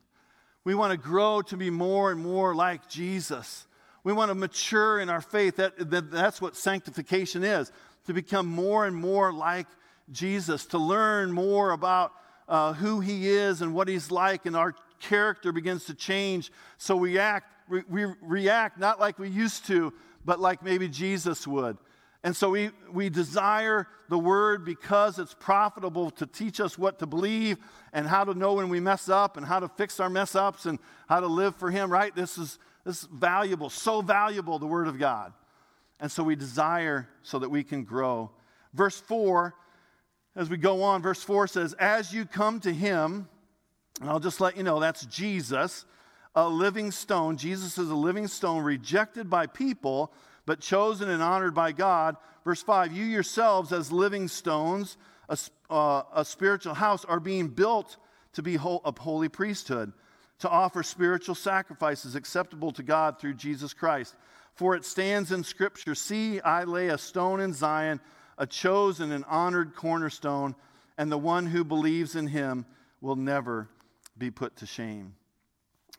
We 0.64 0.76
want 0.76 0.92
to 0.92 0.98
grow 0.98 1.42
to 1.44 1.58
be 1.58 1.70
more 1.70 2.12
and 2.12 2.22
more 2.22 2.54
like 2.54 2.88
Jesus. 2.88 3.66
We 4.04 4.14
want 4.14 4.30
to 4.30 4.36
mature 4.36 5.00
in 5.00 5.10
our 5.10 5.22
faith. 5.22 5.56
That, 5.56 5.90
that, 5.90 6.12
that's 6.12 6.40
what 6.40 6.56
sanctification 6.56 7.44
is 7.44 7.72
to 8.06 8.14
become 8.14 8.46
more 8.46 8.86
and 8.86 8.96
more 8.96 9.32
like 9.32 9.68
Jesus, 10.12 10.66
to 10.68 10.78
learn 10.78 11.32
more 11.32 11.72
about 11.72 12.12
uh, 12.48 12.74
who 12.74 13.00
he 13.00 13.30
is 13.30 13.62
and 13.62 13.74
what 13.74 13.88
he's 13.88 14.12
like, 14.12 14.46
and 14.46 14.56
our 14.56 14.76
character 15.00 15.52
begins 15.52 15.86
to 15.86 15.94
change. 15.94 16.52
So 16.78 16.96
we 16.96 17.18
act, 17.18 17.48
we, 17.70 17.84
we 17.88 18.06
react 18.22 18.78
not 18.78 19.00
like 19.00 19.18
we 19.18 19.30
used 19.30 19.66
to, 19.68 19.94
but 20.26 20.40
like 20.40 20.62
maybe 20.62 20.88
Jesus 20.88 21.48
would. 21.48 21.78
And 22.24 22.36
so 22.36 22.51
we, 22.51 22.70
we 22.92 23.10
desire 23.10 23.88
the 24.10 24.20
word 24.20 24.63
because 24.63 25.18
it's 25.18 25.34
profitable 25.34 26.12
to 26.12 26.28
teach 26.28 26.60
us 26.60 26.78
what 26.78 27.00
to 27.00 27.08
believe 27.08 27.58
and 27.94 28.06
how 28.06 28.24
to 28.24 28.36
know 28.36 28.54
when 28.54 28.70
we 28.70 28.80
mess 28.80 29.10
up 29.10 29.38
and 29.38 29.46
how 29.46 29.60
to 29.60 29.68
fix 29.68 30.00
our 30.00 30.10
mess 30.10 30.36
ups 30.36 30.66
and 30.66 30.78
how 31.10 31.20
to 31.20 31.28
live 31.28 31.56
for 31.56 31.72
Him, 31.72 31.92
right? 31.92 32.16
This 32.16 32.38
is, 32.38 32.60
this 32.86 33.01
is 33.01 33.10
valuable, 33.12 33.70
so 33.70 34.01
valuable, 34.01 34.60
the 34.60 34.68
word 34.68 34.88
of 34.88 35.00
God. 35.00 35.34
And 36.00 36.12
so 36.12 36.24
we 36.24 36.36
desire 36.36 37.08
so 37.24 37.40
that 37.40 37.50
we 37.50 37.63
can 37.63 37.84
grow. 37.84 38.32
Verse 38.74 39.00
4, 39.00 39.56
as 40.36 40.50
we 40.50 40.58
go 40.58 40.84
on, 40.84 41.01
verse 41.01 41.24
4 41.24 41.48
says, 41.48 41.74
As 41.74 42.13
you 42.13 42.25
come 42.25 42.60
to 42.62 42.72
Him, 42.72 43.28
and 44.00 44.10
I'll 44.10 44.20
just 44.20 44.40
let 44.40 44.58
you 44.58 44.63
know 44.63 44.80
that's 44.80 45.06
Jesus, 45.06 45.86
a 46.36 46.48
living 46.48 46.92
stone. 46.92 47.38
Jesus 47.38 47.78
is 47.78 47.90
a 47.90 47.96
living 47.96 48.28
stone 48.28 48.63
rejected 48.63 49.30
by 49.30 49.48
people, 49.48 50.13
but 50.46 50.60
chosen 50.60 51.10
and 51.10 51.22
honored 51.22 51.54
by 51.54 51.72
God. 51.72 52.16
Verse 52.44 52.62
5 52.62 52.92
You 52.92 53.06
yourselves, 53.06 53.72
as 53.72 53.92
living 53.92 54.28
stones, 54.28 54.98
a, 55.30 55.38
uh, 55.70 56.04
a 56.14 56.26
spiritual 56.26 56.74
house, 56.74 57.06
are 57.06 57.20
being 57.20 57.48
built 57.48 57.98
to 58.34 58.42
be 58.42 58.56
whole, 58.56 58.82
a 58.86 59.00
holy 59.00 59.30
priesthood, 59.30 59.94
to 60.40 60.50
offer 60.50 60.84
spiritual 60.84 61.36
sacrifices 61.36 62.16
acceptable 62.16 62.72
to 62.72 62.84
God 62.84 63.20
through 63.20 63.36
Jesus 63.36 63.74
Christ. 63.74 64.16
For 64.56 64.76
it 64.76 64.86
stands 64.86 65.32
in 65.32 65.44
Scripture 65.44 65.96
See, 65.96 66.42
I 66.42 66.64
lay 66.64 66.90
a 66.90 66.98
stone 66.98 67.40
in 67.40 67.54
Zion, 67.54 68.00
a 68.38 68.48
chosen 68.48 69.12
and 69.12 69.26
honored 69.26 69.76
cornerstone, 69.76 70.56
and 70.98 71.12
the 71.12 71.18
one 71.18 71.46
who 71.46 71.64
believes 71.64 72.16
in 72.16 72.28
him 72.28 72.66
will 73.00 73.16
never 73.16 73.70
be 74.18 74.32
put 74.32 74.58
to 74.58 74.66
shame. 74.66 75.16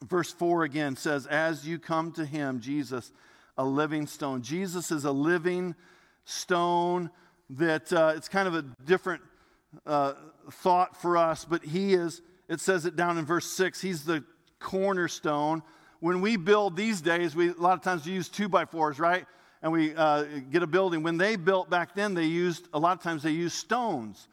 Verse 0.02 0.32
4 0.32 0.64
again 0.64 0.96
says, 0.96 1.26
As 1.26 1.66
you 1.66 1.78
come 1.78 2.12
to 2.12 2.24
him, 2.24 2.60
Jesus, 2.60 3.12
a 3.62 3.64
living 3.64 4.08
stone. 4.08 4.42
Jesus 4.42 4.90
is 4.90 5.04
a 5.04 5.12
living 5.12 5.76
stone 6.24 7.10
that 7.50 7.92
uh, 7.92 8.12
it's 8.16 8.28
kind 8.28 8.48
of 8.48 8.56
a 8.56 8.62
different 8.84 9.22
uh, 9.86 10.14
thought 10.50 11.00
for 11.00 11.16
us, 11.16 11.44
but 11.44 11.64
he 11.64 11.94
is, 11.94 12.22
it 12.48 12.58
says 12.58 12.86
it 12.86 12.96
down 12.96 13.18
in 13.18 13.24
verse 13.24 13.46
6, 13.46 13.80
he's 13.80 14.04
the 14.04 14.24
cornerstone. 14.58 15.62
When 16.00 16.20
we 16.20 16.36
build 16.36 16.76
these 16.76 17.00
days, 17.00 17.36
we 17.36 17.50
a 17.50 17.52
lot 17.52 17.74
of 17.74 17.82
times 17.82 18.04
we 18.04 18.12
use 18.14 18.28
two 18.28 18.48
by 18.48 18.64
fours, 18.64 18.98
right? 18.98 19.26
And 19.62 19.70
we 19.70 19.94
uh, 19.94 20.24
get 20.50 20.64
a 20.64 20.66
building. 20.66 21.04
When 21.04 21.16
they 21.16 21.36
built 21.36 21.70
back 21.70 21.94
then, 21.94 22.14
they 22.14 22.24
used, 22.24 22.66
a 22.74 22.80
lot 22.80 22.96
of 22.96 23.02
times 23.04 23.22
they 23.22 23.30
used 23.30 23.54
stones. 23.54 24.26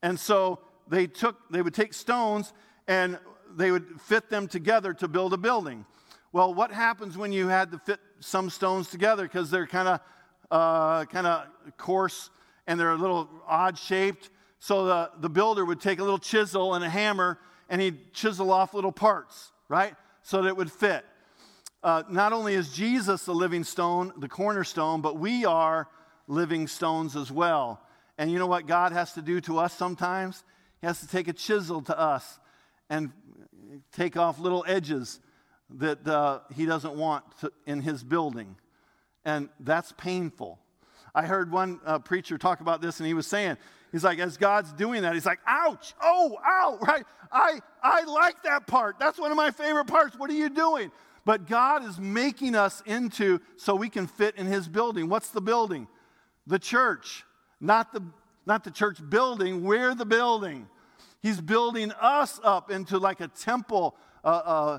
And 0.00 0.18
so 0.18 0.60
they 0.86 1.08
took, 1.08 1.36
they 1.50 1.60
would 1.60 1.74
take 1.74 1.92
stones 1.92 2.52
and 2.86 3.18
they 3.56 3.72
would 3.72 4.00
fit 4.02 4.30
them 4.30 4.46
together 4.46 4.94
to 4.94 5.08
build 5.08 5.32
a 5.32 5.36
building. 5.36 5.86
Well, 6.32 6.54
what 6.54 6.70
happens 6.70 7.18
when 7.18 7.32
you 7.32 7.48
had 7.48 7.72
to 7.72 7.78
fit 7.78 7.98
some 8.20 8.50
stones 8.50 8.88
together 8.88 9.24
because 9.24 9.50
they're 9.50 9.66
kind 9.66 9.88
of 9.88 10.00
uh, 10.48 11.04
kind 11.06 11.26
of 11.26 11.48
coarse 11.76 12.30
and 12.68 12.78
they're 12.78 12.92
a 12.92 12.96
little 12.96 13.28
odd 13.48 13.76
shaped? 13.76 14.30
So 14.60 14.84
the, 14.84 15.10
the 15.18 15.28
builder 15.28 15.64
would 15.64 15.80
take 15.80 15.98
a 15.98 16.04
little 16.04 16.20
chisel 16.20 16.74
and 16.74 16.84
a 16.84 16.88
hammer 16.88 17.38
and 17.68 17.80
he'd 17.80 18.12
chisel 18.12 18.52
off 18.52 18.74
little 18.74 18.92
parts, 18.92 19.50
right? 19.68 19.94
So 20.22 20.42
that 20.42 20.48
it 20.48 20.56
would 20.56 20.70
fit. 20.70 21.04
Uh, 21.82 22.04
not 22.08 22.32
only 22.32 22.54
is 22.54 22.72
Jesus 22.72 23.24
the 23.24 23.34
living 23.34 23.64
stone, 23.64 24.12
the 24.16 24.28
cornerstone, 24.28 25.00
but 25.00 25.18
we 25.18 25.44
are 25.44 25.88
living 26.28 26.68
stones 26.68 27.16
as 27.16 27.32
well. 27.32 27.80
And 28.18 28.30
you 28.30 28.38
know 28.38 28.46
what 28.46 28.68
God 28.68 28.92
has 28.92 29.14
to 29.14 29.22
do 29.22 29.40
to 29.42 29.58
us 29.58 29.74
sometimes? 29.74 30.44
He 30.80 30.86
has 30.86 31.00
to 31.00 31.08
take 31.08 31.26
a 31.26 31.32
chisel 31.32 31.82
to 31.82 31.98
us 31.98 32.38
and 32.88 33.10
take 33.92 34.16
off 34.16 34.38
little 34.38 34.64
edges 34.68 35.18
that 35.78 36.06
uh, 36.06 36.40
he 36.54 36.66
doesn't 36.66 36.94
want 36.94 37.24
to, 37.40 37.52
in 37.66 37.80
his 37.80 38.02
building. 38.02 38.56
And 39.24 39.48
that's 39.60 39.92
painful. 39.92 40.58
I 41.14 41.26
heard 41.26 41.52
one 41.52 41.80
uh, 41.84 41.98
preacher 41.98 42.38
talk 42.38 42.60
about 42.60 42.80
this, 42.80 43.00
and 43.00 43.06
he 43.06 43.14
was 43.14 43.26
saying, 43.26 43.56
he's 43.92 44.04
like, 44.04 44.18
as 44.18 44.36
God's 44.36 44.72
doing 44.72 45.02
that, 45.02 45.14
he's 45.14 45.26
like, 45.26 45.40
ouch, 45.46 45.94
oh, 46.02 46.36
ow, 46.44 46.78
right? 46.80 47.04
I, 47.32 47.60
I 47.82 48.02
like 48.04 48.42
that 48.44 48.66
part. 48.66 48.98
That's 48.98 49.18
one 49.18 49.30
of 49.30 49.36
my 49.36 49.50
favorite 49.50 49.86
parts. 49.86 50.18
What 50.18 50.30
are 50.30 50.34
you 50.34 50.48
doing? 50.48 50.90
But 51.24 51.46
God 51.46 51.84
is 51.84 51.98
making 51.98 52.54
us 52.54 52.82
into 52.86 53.40
so 53.56 53.74
we 53.74 53.88
can 53.88 54.06
fit 54.06 54.36
in 54.36 54.46
his 54.46 54.68
building. 54.68 55.08
What's 55.08 55.30
the 55.30 55.40
building? 55.40 55.86
The 56.46 56.58
church. 56.58 57.24
Not 57.60 57.92
the, 57.92 58.02
not 58.46 58.64
the 58.64 58.70
church 58.70 58.98
building, 59.08 59.62
we're 59.64 59.94
the 59.94 60.06
building. 60.06 60.66
He's 61.22 61.40
building 61.40 61.92
us 62.00 62.40
up 62.42 62.70
into 62.70 62.98
like 62.98 63.20
a 63.20 63.28
temple, 63.28 63.94
uh, 64.24 64.78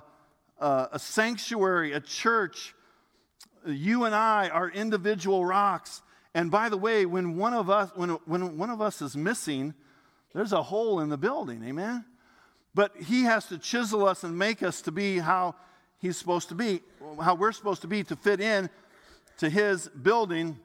uh, 0.62 0.88
a 0.92 1.00
sanctuary, 1.00 1.92
a 1.92 2.00
church. 2.00 2.74
You 3.66 4.06
and 4.06 4.16
I 4.16 4.50
are 4.50 4.70
individual 4.70 5.44
rocks. 5.44 6.02
And 6.34 6.50
by 6.50 6.70
the 6.70 6.78
way, 6.78 7.06
when 7.06 7.36
one 7.36 7.54
of 7.54 7.70
us, 7.70 7.92
when, 7.96 8.12
when 8.26 8.58
one 8.58 8.70
of 8.70 8.82
us 8.82 9.02
is 9.02 9.18
missing, 9.18 9.74
there's 10.34 10.54
a 10.54 10.64
hole 10.64 11.02
in 11.02 11.10
the 11.10 11.18
building, 11.18 11.64
amen? 11.66 12.06
But 12.74 12.96
he 12.96 13.24
has 13.24 13.48
to 13.48 13.58
chisel 13.58 14.08
us 14.08 14.24
and 14.24 14.38
make 14.38 14.64
us 14.64 14.82
to 14.84 14.92
be 14.92 15.18
how 15.18 15.56
he's 16.00 16.16
supposed 16.16 16.50
to 16.50 16.56
be, 16.56 16.82
how 17.20 17.36
we're 17.36 17.52
supposed 17.52 17.82
to 17.82 17.88
be 17.88 18.04
to 18.06 18.16
fit 18.16 18.40
in 18.40 18.70
to 19.40 19.50
his 19.50 19.90
building. 19.90 20.58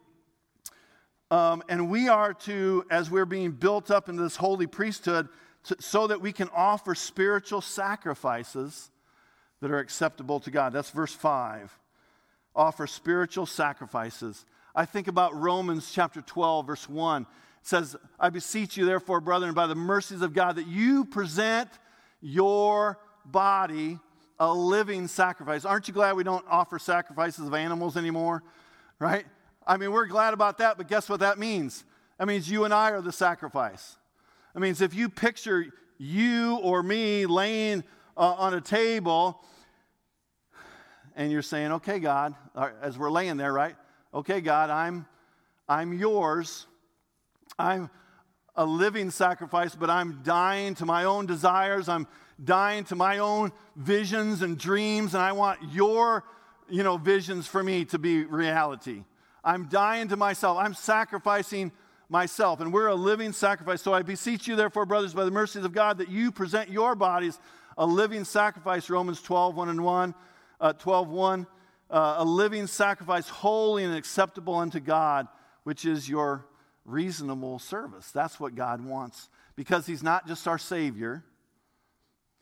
Um, 1.30 1.64
and 1.68 1.90
we 1.90 2.08
are 2.08 2.32
to, 2.34 2.84
as 2.90 3.10
we're 3.10 3.26
being 3.26 3.50
built 3.50 3.90
up 3.90 4.08
into 4.08 4.22
this 4.22 4.36
holy 4.36 4.68
priesthood, 4.68 5.28
to, 5.64 5.76
so 5.80 6.06
that 6.06 6.20
we 6.20 6.30
can 6.30 6.48
offer 6.54 6.94
spiritual 6.94 7.60
sacrifices 7.60 8.90
that 9.60 9.70
are 9.70 9.78
acceptable 9.78 10.40
to 10.40 10.50
God. 10.50 10.72
That's 10.72 10.90
verse 10.90 11.12
5. 11.12 11.78
Offer 12.54 12.86
spiritual 12.86 13.46
sacrifices. 13.46 14.44
I 14.74 14.84
think 14.84 15.08
about 15.08 15.34
Romans 15.34 15.90
chapter 15.92 16.20
12, 16.20 16.66
verse 16.66 16.88
1. 16.88 17.22
It 17.22 17.28
says, 17.62 17.96
I 18.20 18.30
beseech 18.30 18.76
you, 18.76 18.84
therefore, 18.84 19.20
brethren, 19.20 19.54
by 19.54 19.66
the 19.66 19.74
mercies 19.74 20.22
of 20.22 20.34
God, 20.34 20.56
that 20.56 20.66
you 20.66 21.04
present 21.04 21.70
your 22.20 22.98
body 23.24 23.98
a 24.38 24.52
living 24.52 25.08
sacrifice. 25.08 25.64
Aren't 25.64 25.88
you 25.88 25.94
glad 25.94 26.16
we 26.16 26.24
don't 26.24 26.44
offer 26.48 26.78
sacrifices 26.78 27.46
of 27.46 27.54
animals 27.54 27.96
anymore? 27.96 28.42
Right? 28.98 29.24
I 29.66 29.76
mean, 29.76 29.92
we're 29.92 30.06
glad 30.06 30.34
about 30.34 30.58
that, 30.58 30.76
but 30.76 30.88
guess 30.88 31.08
what 31.08 31.20
that 31.20 31.38
means? 31.38 31.84
That 32.18 32.28
means 32.28 32.50
you 32.50 32.64
and 32.64 32.72
I 32.72 32.90
are 32.92 33.00
the 33.00 33.12
sacrifice. 33.12 33.96
That 34.54 34.60
means 34.60 34.80
if 34.80 34.94
you 34.94 35.08
picture 35.08 35.66
you 35.98 36.56
or 36.56 36.82
me 36.82 37.26
laying 37.26 37.84
uh, 38.16 38.34
on 38.38 38.54
a 38.54 38.60
table 38.60 39.42
and 41.16 41.32
you're 41.32 41.42
saying, 41.42 41.72
okay, 41.72 41.98
God, 41.98 42.34
as 42.82 42.98
we're 42.98 43.10
laying 43.10 43.38
there, 43.38 43.52
right? 43.52 43.74
Okay, 44.12 44.40
God, 44.40 44.70
I'm, 44.70 45.06
I'm 45.68 45.94
yours. 45.94 46.66
I'm 47.58 47.90
a 48.54 48.66
living 48.66 49.10
sacrifice, 49.10 49.74
but 49.74 49.88
I'm 49.88 50.20
dying 50.22 50.74
to 50.76 50.86
my 50.86 51.04
own 51.04 51.26
desires. 51.26 51.88
I'm 51.88 52.06
dying 52.42 52.84
to 52.84 52.96
my 52.96 53.18
own 53.18 53.50
visions 53.76 54.42
and 54.42 54.58
dreams, 54.58 55.14
and 55.14 55.22
I 55.22 55.32
want 55.32 55.58
your, 55.72 56.24
you 56.68 56.82
know, 56.82 56.98
visions 56.98 57.46
for 57.46 57.62
me 57.62 57.86
to 57.86 57.98
be 57.98 58.24
reality. 58.24 59.04
I'm 59.42 59.68
dying 59.68 60.08
to 60.08 60.16
myself. 60.16 60.58
I'm 60.58 60.74
sacrificing 60.74 61.72
myself, 62.08 62.60
and 62.60 62.72
we're 62.72 62.86
a 62.86 62.94
living 62.94 63.32
sacrifice. 63.32 63.82
So 63.82 63.92
I 63.92 64.02
beseech 64.02 64.46
you, 64.46 64.56
therefore, 64.56 64.86
brothers, 64.86 65.14
by 65.14 65.24
the 65.24 65.30
mercies 65.30 65.64
of 65.64 65.72
God, 65.72 65.98
that 65.98 66.08
you 66.08 66.30
present 66.30 66.70
your 66.70 66.94
bodies 66.94 67.38
a 67.78 67.86
living 67.86 68.24
sacrifice, 68.24 68.88
Romans 68.88 69.20
12, 69.20 69.54
1 69.54 69.68
and 69.68 69.84
1, 69.84 70.14
uh, 70.60 70.72
12, 70.72 71.08
1, 71.10 71.46
uh, 71.90 72.14
a 72.18 72.24
living 72.24 72.66
sacrifice, 72.66 73.28
holy 73.28 73.84
and 73.84 73.94
acceptable 73.94 74.54
unto 74.54 74.80
God, 74.80 75.28
which 75.64 75.84
is 75.84 76.08
your 76.08 76.46
reasonable 76.84 77.58
service. 77.58 78.10
That's 78.12 78.40
what 78.40 78.54
God 78.54 78.84
wants 78.84 79.28
because 79.56 79.86
He's 79.86 80.02
not 80.02 80.26
just 80.26 80.46
our 80.48 80.58
Savior, 80.58 81.24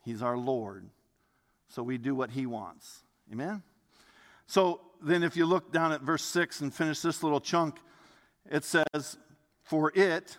He's 0.03 0.21
our 0.21 0.37
Lord. 0.37 0.85
So 1.67 1.83
we 1.83 1.97
do 1.97 2.15
what 2.15 2.31
He 2.31 2.45
wants. 2.45 3.03
Amen? 3.31 3.63
So 4.47 4.81
then, 5.01 5.23
if 5.23 5.35
you 5.35 5.45
look 5.45 5.71
down 5.71 5.91
at 5.91 6.01
verse 6.01 6.23
6 6.23 6.61
and 6.61 6.73
finish 6.73 6.99
this 6.99 7.23
little 7.23 7.41
chunk, 7.41 7.77
it 8.49 8.63
says, 8.63 9.17
For 9.65 9.91
it 9.95 10.37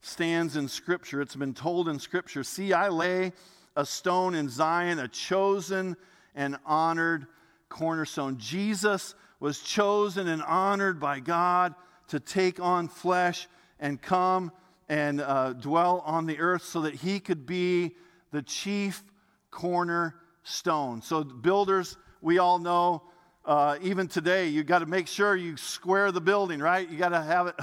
stands 0.00 0.56
in 0.56 0.68
Scripture. 0.68 1.20
It's 1.20 1.34
been 1.34 1.54
told 1.54 1.88
in 1.88 1.98
Scripture 1.98 2.44
See, 2.44 2.72
I 2.72 2.88
lay 2.88 3.32
a 3.74 3.84
stone 3.84 4.34
in 4.34 4.48
Zion, 4.48 5.00
a 5.00 5.08
chosen 5.08 5.96
and 6.36 6.56
honored 6.64 7.26
cornerstone. 7.68 8.38
Jesus 8.38 9.16
was 9.40 9.58
chosen 9.58 10.28
and 10.28 10.40
honored 10.42 11.00
by 11.00 11.18
God 11.18 11.74
to 12.08 12.20
take 12.20 12.60
on 12.60 12.86
flesh 12.86 13.48
and 13.80 14.00
come 14.00 14.52
and 14.88 15.20
uh, 15.20 15.52
dwell 15.54 16.02
on 16.06 16.26
the 16.26 16.38
earth 16.38 16.62
so 16.62 16.82
that 16.82 16.94
he 16.94 17.18
could 17.18 17.46
be 17.46 17.96
the 18.30 18.42
chief 18.42 19.02
cornerstone. 19.50 21.02
So, 21.02 21.24
builders, 21.24 21.96
we 22.20 22.38
all 22.38 22.60
know, 22.60 23.02
uh, 23.44 23.78
even 23.82 24.06
today, 24.06 24.48
you 24.48 24.62
got 24.62 24.78
to 24.78 24.86
make 24.86 25.08
sure 25.08 25.34
you 25.34 25.56
square 25.56 26.12
the 26.12 26.20
building, 26.20 26.60
right? 26.60 26.88
You 26.88 26.98
got 26.98 27.08
to 27.08 27.22
have 27.22 27.48
it 27.48 27.56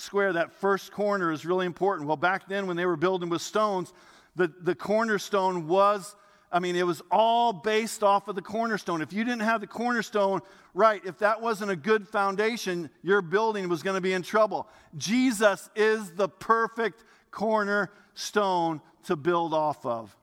square. 0.00 0.32
That 0.32 0.52
first 0.52 0.92
corner 0.92 1.32
is 1.32 1.44
really 1.44 1.66
important. 1.66 2.08
Well, 2.08 2.16
back 2.16 2.48
then, 2.48 2.66
when 2.66 2.76
they 2.76 2.86
were 2.86 2.96
building 2.96 3.28
with 3.28 3.42
stones, 3.42 3.92
the, 4.36 4.52
the 4.62 4.74
cornerstone 4.74 5.68
was 5.68 6.14
I 6.52 6.58
mean, 6.58 6.74
it 6.74 6.86
was 6.86 7.00
all 7.10 7.52
based 7.52 8.02
off 8.02 8.26
of 8.26 8.34
the 8.34 8.42
cornerstone. 8.42 9.02
If 9.02 9.12
you 9.12 9.22
didn't 9.22 9.42
have 9.42 9.60
the 9.60 9.66
cornerstone 9.66 10.40
right, 10.74 11.00
if 11.04 11.18
that 11.18 11.40
wasn't 11.40 11.70
a 11.70 11.76
good 11.76 12.08
foundation, 12.08 12.90
your 13.02 13.22
building 13.22 13.68
was 13.68 13.82
going 13.82 13.94
to 13.94 14.00
be 14.00 14.12
in 14.12 14.22
trouble. 14.22 14.66
Jesus 14.96 15.70
is 15.76 16.10
the 16.12 16.28
perfect 16.28 17.04
cornerstone 17.30 18.80
to 19.04 19.16
build 19.16 19.54
off 19.54 19.86
of. 19.86 20.16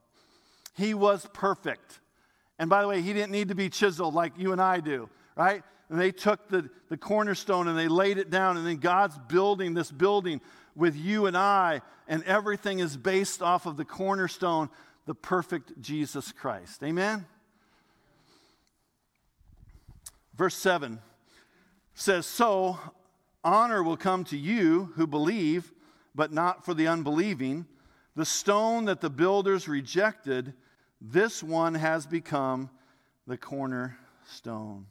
He 0.76 0.92
was 0.92 1.26
perfect. 1.32 2.00
And 2.58 2.68
by 2.68 2.82
the 2.82 2.88
way, 2.88 3.00
he 3.00 3.12
didn't 3.12 3.32
need 3.32 3.48
to 3.48 3.54
be 3.54 3.70
chiseled 3.70 4.14
like 4.14 4.32
you 4.36 4.52
and 4.52 4.60
I 4.60 4.80
do, 4.80 5.08
right? 5.34 5.62
And 5.90 6.00
they 6.00 6.12
took 6.12 6.48
the, 6.48 6.68
the 6.88 6.96
cornerstone 6.96 7.68
and 7.68 7.78
they 7.78 7.88
laid 7.88 8.18
it 8.18 8.30
down, 8.30 8.56
and 8.56 8.66
then 8.66 8.76
God's 8.76 9.18
building 9.28 9.74
this 9.74 9.90
building 9.90 10.40
with 10.74 10.96
you 10.96 11.26
and 11.26 11.36
I, 11.36 11.80
and 12.06 12.22
everything 12.24 12.78
is 12.78 12.96
based 12.96 13.42
off 13.42 13.66
of 13.66 13.76
the 13.76 13.84
cornerstone 13.84 14.68
the 15.06 15.14
perfect 15.14 15.80
Jesus 15.80 16.32
Christ. 16.32 16.82
Amen? 16.82 17.24
Verse 20.36 20.54
7 20.54 21.00
says, 21.94 22.26
So 22.26 22.78
honor 23.42 23.82
will 23.82 23.96
come 23.96 24.24
to 24.24 24.36
you 24.36 24.92
who 24.94 25.06
believe, 25.06 25.72
but 26.14 26.32
not 26.32 26.64
for 26.64 26.74
the 26.74 26.86
unbelieving. 26.86 27.66
The 28.14 28.26
stone 28.26 28.84
that 28.84 29.00
the 29.00 29.10
builders 29.10 29.66
rejected, 29.66 30.52
this 31.00 31.42
one 31.42 31.74
has 31.74 32.06
become 32.06 32.68
the 33.26 33.38
cornerstone. 33.38 34.86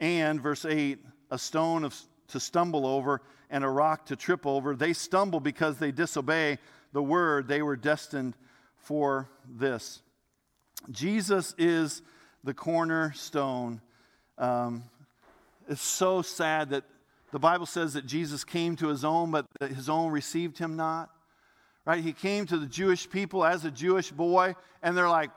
And, 0.00 0.40
verse 0.40 0.64
8, 0.64 0.98
a 1.30 1.38
stone 1.38 1.84
of, 1.84 1.96
to 2.28 2.40
stumble 2.40 2.86
over 2.86 3.22
and 3.50 3.64
a 3.64 3.68
rock 3.68 4.06
to 4.06 4.16
trip 4.16 4.46
over. 4.46 4.74
They 4.74 4.92
stumble 4.92 5.40
because 5.40 5.78
they 5.78 5.92
disobey 5.92 6.58
the 6.92 7.02
word 7.02 7.48
they 7.48 7.62
were 7.62 7.76
destined 7.76 8.34
for 8.76 9.28
this. 9.48 10.02
Jesus 10.90 11.54
is 11.56 12.02
the 12.42 12.54
cornerstone. 12.54 13.80
Um, 14.38 14.84
it's 15.68 15.80
so 15.80 16.22
sad 16.22 16.70
that 16.70 16.84
the 17.32 17.38
Bible 17.38 17.66
says 17.66 17.94
that 17.94 18.06
Jesus 18.06 18.44
came 18.44 18.76
to 18.76 18.88
his 18.88 19.04
own, 19.04 19.30
but 19.30 19.46
his 19.60 19.88
own 19.88 20.12
received 20.12 20.58
him 20.58 20.76
not. 20.76 21.10
Right? 21.84 22.02
He 22.02 22.12
came 22.12 22.46
to 22.46 22.56
the 22.56 22.66
Jewish 22.66 23.08
people 23.08 23.44
as 23.44 23.64
a 23.64 23.70
Jewish 23.70 24.10
boy, 24.10 24.54
and 24.82 24.96
they're 24.96 25.08
like, 25.08 25.30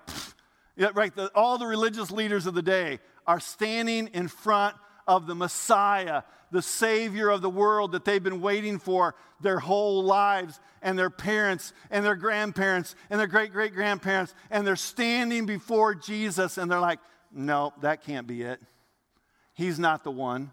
yeah, 0.75 0.89
right? 0.93 1.13
The, 1.13 1.31
all 1.33 1.57
the 1.57 1.65
religious 1.65 2.11
leaders 2.11 2.45
of 2.45 2.53
the 2.53 2.61
day 2.61 2.99
are 3.27 3.39
standing 3.39 4.07
in 4.07 4.27
front 4.27 4.75
of 5.07 5.27
the 5.27 5.35
Messiah, 5.35 6.23
the 6.51 6.61
Savior 6.61 7.29
of 7.29 7.41
the 7.41 7.49
world 7.49 7.91
that 7.91 8.05
they've 8.05 8.23
been 8.23 8.41
waiting 8.41 8.79
for 8.79 9.15
their 9.41 9.59
whole 9.59 10.03
lives, 10.03 10.59
and 10.81 10.97
their 10.97 11.09
parents, 11.09 11.73
and 11.91 12.03
their 12.05 12.15
grandparents, 12.15 12.95
and 13.09 13.19
their 13.19 13.27
great 13.27 13.51
great 13.51 13.73
grandparents, 13.73 14.33
and 14.49 14.65
they're 14.65 14.75
standing 14.75 15.45
before 15.45 15.93
Jesus, 15.93 16.57
and 16.57 16.71
they're 16.71 16.79
like, 16.79 16.99
no, 17.31 17.73
that 17.81 18.03
can't 18.03 18.25
be 18.25 18.41
it. 18.41 18.59
He's 19.53 19.77
not 19.77 20.03
the 20.03 20.11
one. 20.11 20.51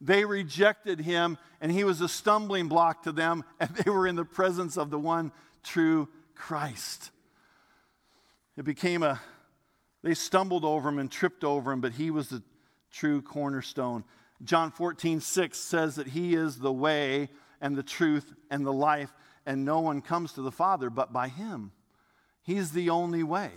They 0.00 0.24
rejected 0.24 1.00
him, 1.00 1.38
and 1.60 1.72
he 1.72 1.84
was 1.84 2.00
a 2.00 2.08
stumbling 2.08 2.68
block 2.68 3.04
to 3.04 3.12
them, 3.12 3.44
and 3.60 3.70
they 3.70 3.90
were 3.90 4.06
in 4.06 4.16
the 4.16 4.24
presence 4.24 4.76
of 4.76 4.90
the 4.90 4.98
one 4.98 5.32
true 5.62 6.08
Christ. 6.34 7.10
It 8.56 8.64
became 8.64 9.02
a, 9.02 9.20
they 10.06 10.14
stumbled 10.14 10.64
over 10.64 10.88
him 10.88 11.00
and 11.00 11.10
tripped 11.10 11.42
over 11.42 11.72
him, 11.72 11.80
but 11.80 11.90
he 11.90 12.12
was 12.12 12.28
the 12.28 12.40
true 12.92 13.20
cornerstone. 13.20 14.04
John 14.44 14.70
14, 14.70 15.20
6 15.20 15.58
says 15.58 15.96
that 15.96 16.06
He 16.06 16.34
is 16.34 16.58
the 16.58 16.72
way 16.72 17.28
and 17.60 17.74
the 17.74 17.82
truth 17.82 18.32
and 18.48 18.64
the 18.64 18.72
life, 18.72 19.12
and 19.46 19.64
no 19.64 19.80
one 19.80 20.00
comes 20.00 20.32
to 20.34 20.42
the 20.42 20.52
Father 20.52 20.90
but 20.90 21.12
by 21.12 21.26
Him. 21.26 21.72
He's 22.44 22.70
the 22.70 22.90
only 22.90 23.24
way. 23.24 23.50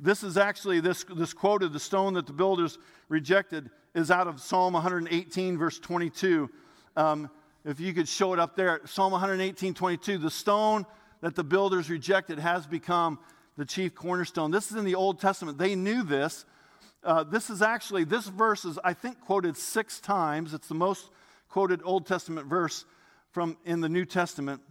This 0.00 0.24
is 0.24 0.36
actually, 0.36 0.80
this, 0.80 1.04
this 1.14 1.32
quote 1.32 1.62
of 1.62 1.72
the 1.72 1.78
stone 1.78 2.14
that 2.14 2.26
the 2.26 2.32
builders 2.32 2.76
rejected 3.08 3.70
is 3.94 4.10
out 4.10 4.26
of 4.26 4.40
Psalm 4.40 4.72
118, 4.72 5.56
verse 5.56 5.78
22. 5.78 6.50
Um, 6.96 7.30
if 7.64 7.78
you 7.78 7.92
could 7.92 8.08
show 8.08 8.32
it 8.32 8.40
up 8.40 8.56
there, 8.56 8.80
Psalm 8.84 9.12
118, 9.12 9.74
22. 9.74 10.18
The 10.18 10.28
stone 10.28 10.86
that 11.20 11.36
the 11.36 11.44
builders 11.44 11.88
rejected 11.88 12.40
has 12.40 12.66
become 12.66 13.20
the 13.58 13.64
chief 13.64 13.92
cornerstone. 13.92 14.52
This 14.52 14.70
is 14.70 14.76
in 14.76 14.84
the 14.84 14.94
Old 14.94 15.20
Testament. 15.20 15.58
They 15.58 15.74
knew 15.74 16.04
this. 16.04 16.46
Uh, 17.02 17.24
this 17.24 17.50
is 17.50 17.60
actually, 17.60 18.04
this 18.04 18.28
verse 18.28 18.64
is, 18.64 18.78
I 18.84 18.92
think, 18.94 19.20
quoted 19.20 19.56
six 19.56 19.98
times. 19.98 20.54
It's 20.54 20.68
the 20.68 20.74
most 20.74 21.10
quoted 21.48 21.80
Old 21.84 22.06
Testament 22.06 22.46
verse 22.46 22.84
from 23.32 23.56
in 23.64 23.80
the 23.80 23.88
New 23.88 24.04
Testament. 24.04 24.62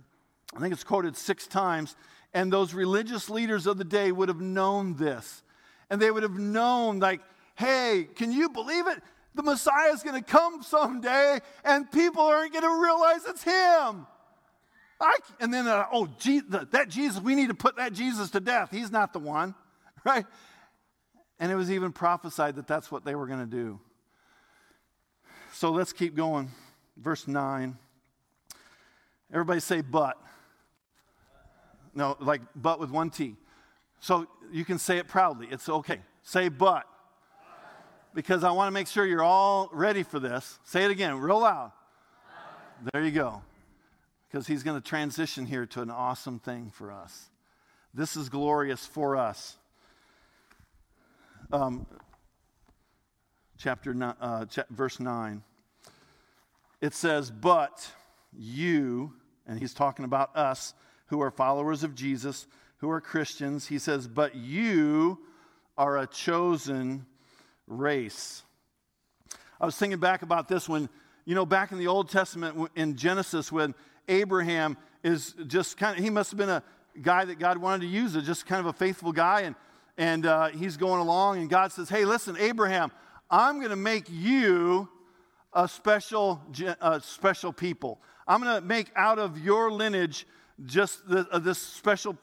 I 0.56 0.62
think 0.62 0.72
it's 0.74 0.86
quoted 0.86 1.18
six 1.18 1.48
times. 1.48 1.98
And 2.34 2.52
those 2.52 2.74
religious 2.74 3.30
leaders 3.30 3.68
of 3.68 3.78
the 3.78 3.84
day 3.84 4.14
would 4.14 4.30
have 4.30 4.40
known 4.40 4.96
this. 4.96 5.44
And 5.90 6.02
they 6.02 6.10
would 6.10 6.24
have 6.24 6.40
known, 6.40 7.00
like, 7.00 7.20
hey, 7.56 8.08
can 8.16 8.32
you 8.32 8.50
believe 8.50 8.88
it? 8.88 9.04
The 9.36 9.44
Messiah 9.44 9.92
is 9.92 10.02
going 10.02 10.22
to 10.22 10.30
come 10.30 10.64
someday, 10.64 11.40
and 11.66 11.92
people 11.92 12.24
aren't 12.24 12.54
going 12.54 12.64
to 12.64 12.82
realize 12.82 13.26
it's 13.26 13.44
him. 13.44 14.08
I, 15.00 15.18
and 15.40 15.54
then, 15.54 15.68
uh, 15.68 15.86
oh, 15.92 16.08
that 16.72 16.88
Jesus, 16.90 17.22
we 17.22 17.36
need 17.36 17.50
to 17.50 17.54
put 17.54 17.78
that 17.78 17.94
Jesus 17.94 18.32
to 18.32 18.40
death. 18.40 18.70
He's 18.72 18.92
not 18.92 19.14
the 19.14 19.20
one, 19.20 19.54
right? 20.04 20.26
And 21.40 21.52
it 21.52 21.56
was 21.56 21.72
even 21.72 21.92
prophesied 21.92 22.56
that 22.56 22.68
that's 22.68 22.92
what 22.92 23.06
they 23.06 23.14
were 23.14 23.28
going 23.28 23.40
to 23.40 23.46
do. 23.46 23.80
So 25.54 25.72
let's 25.72 25.94
keep 25.94 26.16
going. 26.16 26.50
Verse 26.98 27.28
9. 27.28 27.78
Everybody 29.32 29.60
say, 29.60 29.82
but. 29.82 30.18
No, 31.94 32.16
like, 32.20 32.42
but 32.56 32.80
with 32.80 32.90
one 32.92 33.10
T. 33.10 33.36
So 34.00 34.28
you 34.52 34.66
can 34.66 34.78
say 34.80 34.98
it 34.98 35.08
proudly. 35.08 35.48
It's 35.52 35.70
okay. 35.70 36.00
Say, 36.24 36.50
but. 36.50 36.86
Because 38.14 38.44
I 38.44 38.52
want 38.52 38.68
to 38.68 38.72
make 38.72 38.88
sure 38.88 39.06
you're 39.06 39.24
all 39.24 39.70
ready 39.72 40.02
for 40.02 40.20
this. 40.20 40.60
Say 40.64 40.86
it 40.86 40.92
again, 40.92 41.20
real 41.20 41.40
loud. 41.40 41.72
There 42.94 43.04
you 43.04 43.12
go. 43.12 43.42
Because 44.30 44.48
he's 44.48 44.64
going 44.64 44.80
to 44.80 44.86
transition 44.86 45.46
here 45.46 45.66
to 45.68 45.82
an 45.82 45.90
awesome 45.90 46.40
thing 46.40 46.72
for 46.74 46.92
us. 46.92 47.30
This 47.94 48.16
is 48.16 48.30
glorious 48.30 48.86
for 48.86 49.16
us. 49.16 49.58
Um, 51.52 51.86
chapter 53.58 53.94
nine, 53.94 54.16
uh, 54.20 54.46
ch- 54.46 54.60
verse 54.70 55.00
9. 55.00 55.42
It 56.82 56.94
says, 56.94 57.32
But 57.32 57.90
you, 58.38 59.14
and 59.48 59.60
he's 59.60 59.74
talking 59.74 60.06
about 60.06 60.36
us 60.36 60.74
who 61.08 61.22
are 61.22 61.32
followers 61.32 61.84
of 61.84 61.96
Jesus, 61.96 62.48
who 62.78 62.90
are 62.90 63.02
Christians, 63.02 63.68
he 63.68 63.80
says, 63.80 64.08
But 64.08 64.36
you 64.36 65.20
are 65.78 65.98
a 65.98 66.08
chosen 66.08 67.06
race. 67.66 68.44
I 69.60 69.66
was 69.66 69.76
thinking 69.76 70.00
back 70.00 70.22
about 70.22 70.48
this 70.48 70.70
when, 70.70 70.90
you 71.26 71.34
know, 71.34 71.46
back 71.46 71.72
in 71.72 71.80
the 71.80 71.88
Old 71.88 72.10
Testament 72.10 72.70
in 72.76 72.96
Genesis, 72.96 73.52
when 73.52 73.74
Abraham 74.08 74.78
is 75.04 75.36
just 75.48 75.78
kind 75.78 75.98
of, 75.98 76.04
he 76.04 76.10
must 76.10 76.32
have 76.32 76.38
been 76.38 76.50
a 76.50 76.64
guy 77.02 77.26
that 77.26 77.40
God 77.40 77.58
wanted 77.58 77.82
to 77.82 77.88
use, 77.88 78.14
just 78.26 78.46
kind 78.46 78.60
of 78.60 78.68
a 78.68 78.74
faithful 78.74 79.12
guy. 79.12 79.42
And, 79.42 79.56
and 79.98 80.26
uh, 80.26 80.48
he's 80.50 80.78
going 80.78 81.00
along, 81.02 81.40
and 81.40 81.50
God 81.50 81.72
says, 81.72 81.90
Hey, 81.90 82.06
listen, 82.06 82.38
Abraham, 82.38 82.92
I'm 83.30 83.58
going 83.58 83.72
to 83.72 83.76
make 83.76 84.06
you 84.10 84.88
a 85.54 85.68
special, 85.68 86.42
a 86.82 87.02
special 87.02 87.52
people. 87.52 88.00
I'm 88.28 88.42
going 88.42 88.56
to 88.56 88.66
make 88.66 88.92
out 88.96 89.20
of 89.20 89.40
your 89.40 89.72
lineage 89.72 90.28
just 90.66 91.08
the, 91.08 91.28
uh, 91.32 91.40
this 91.40 91.58
special 91.60 92.18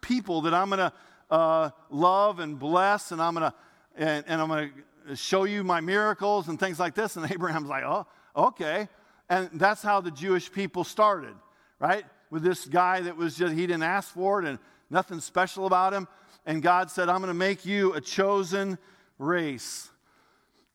people 0.00 0.42
that 0.42 0.54
I'm 0.54 0.68
going 0.68 0.78
to 0.78 0.92
uh, 1.30 1.70
love 1.90 2.40
and 2.40 2.58
bless, 2.58 3.12
and 3.12 3.20
I'm 3.20 3.34
going 3.34 3.50
to 3.50 3.56
and, 3.96 4.24
and 4.26 4.40
I'm 4.40 4.48
going 4.48 4.72
to 5.08 5.16
show 5.16 5.44
you 5.44 5.62
my 5.62 5.80
miracles 5.80 6.48
and 6.48 6.58
things 6.58 6.80
like 6.80 6.94
this. 6.94 7.16
And 7.16 7.30
Abraham's 7.30 7.68
like, 7.68 7.84
oh, 7.84 8.06
okay. 8.36 8.88
And 9.28 9.48
that's 9.54 9.82
how 9.82 10.00
the 10.00 10.10
Jewish 10.10 10.50
people 10.52 10.84
started, 10.84 11.34
right? 11.78 12.04
With 12.30 12.42
this 12.42 12.66
guy 12.66 13.00
that 13.00 13.16
was 13.16 13.36
just, 13.36 13.54
he 13.54 13.66
didn't 13.66 13.82
ask 13.82 14.12
for 14.12 14.40
it 14.40 14.46
and 14.46 14.58
nothing 14.90 15.20
special 15.20 15.66
about 15.66 15.94
him. 15.94 16.08
And 16.46 16.62
God 16.62 16.90
said, 16.90 17.08
I'm 17.08 17.18
going 17.18 17.28
to 17.28 17.34
make 17.34 17.64
you 17.64 17.94
a 17.94 18.00
chosen 18.00 18.78
race. 19.18 19.88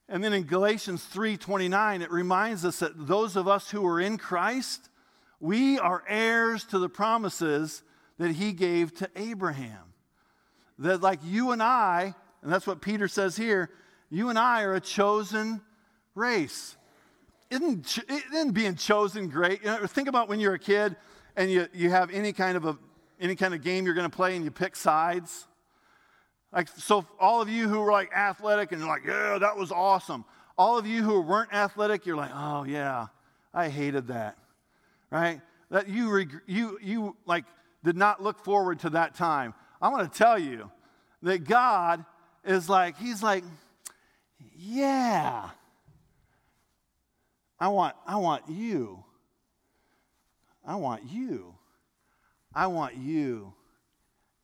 And 0.07 0.23
then 0.23 0.33
in 0.33 0.43
Galatians 0.43 1.07
3:29 1.13 2.01
it 2.01 2.11
reminds 2.11 2.65
us 2.65 2.79
that 2.79 3.07
those 3.07 3.35
of 3.35 3.47
us 3.47 3.69
who 3.69 3.85
are 3.85 3.99
in 3.99 4.17
Christ, 4.17 4.89
we 5.39 5.77
are 5.77 6.03
heirs 6.07 6.65
to 6.65 6.79
the 6.79 6.89
promises 6.89 7.83
that 8.17 8.31
he 8.31 8.51
gave 8.51 8.93
to 8.95 9.09
Abraham. 9.15 9.93
That 10.79 11.01
like 11.01 11.19
you 11.23 11.51
and 11.51 11.61
I 11.61 12.15
and 12.41 12.51
that's 12.51 12.65
what 12.65 12.81
Peter 12.81 13.07
says 13.07 13.35
here. 13.35 13.69
You 14.09 14.29
and 14.29 14.39
I 14.39 14.63
are 14.63 14.73
a 14.73 14.79
chosen 14.79 15.61
race. 16.15 16.75
Isn't, 17.49 17.99
isn't 18.31 18.51
being 18.51 18.75
chosen 18.75 19.27
great? 19.27 19.61
You 19.61 19.67
know, 19.67 19.87
think 19.87 20.07
about 20.07 20.29
when 20.29 20.39
you're 20.39 20.53
a 20.53 20.59
kid 20.59 20.95
and 21.35 21.49
you, 21.49 21.67
you 21.73 21.89
have 21.89 22.11
any 22.11 22.33
kind 22.33 22.55
of 22.55 22.65
a 22.65 22.77
any 23.19 23.35
kind 23.35 23.53
of 23.53 23.61
game 23.61 23.85
you're 23.85 23.95
going 23.95 24.09
to 24.09 24.15
play 24.15 24.35
and 24.35 24.45
you 24.45 24.51
pick 24.51 24.75
sides. 24.75 25.47
Like 26.53 26.67
so, 26.69 27.05
all 27.19 27.41
of 27.41 27.49
you 27.49 27.67
who 27.67 27.79
were 27.79 27.91
like 27.91 28.13
athletic 28.13 28.71
and 28.71 28.79
you're 28.81 28.89
like, 28.89 29.03
yeah, 29.05 29.37
that 29.39 29.57
was 29.57 29.71
awesome. 29.71 30.25
All 30.57 30.77
of 30.77 30.87
you 30.87 31.03
who 31.03 31.21
weren't 31.21 31.53
athletic, 31.53 32.05
you're 32.05 32.17
like, 32.17 32.31
oh 32.33 32.63
yeah, 32.63 33.07
I 33.53 33.69
hated 33.69 34.07
that, 34.07 34.37
right? 35.11 35.41
That 35.69 35.89
you 35.89 36.09
reg- 36.09 36.41
you 36.47 36.79
you 36.81 37.15
like 37.25 37.45
did 37.83 37.97
not 37.97 38.21
look 38.21 38.43
forward 38.43 38.79
to 38.79 38.89
that 38.91 39.15
time. 39.15 39.53
I 39.81 39.89
want 39.89 40.11
to 40.11 40.17
tell 40.17 40.39
you 40.39 40.71
that 41.23 41.45
God 41.45 42.03
is 42.43 42.69
like, 42.69 42.97
he's 42.97 43.21
like, 43.21 43.43
yeah, 44.57 45.49
I 47.59 47.67
want, 47.67 47.95
I 48.07 48.15
want 48.15 48.43
you. 48.49 49.03
I 50.65 50.75
want 50.75 51.03
you. 51.09 51.55
I 52.53 52.67
want 52.67 52.95
you. 52.95 53.53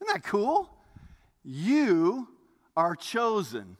Isn't 0.01 0.13
that 0.13 0.23
cool? 0.23 0.69
You 1.43 2.27
are 2.75 2.95
chosen 2.95 3.77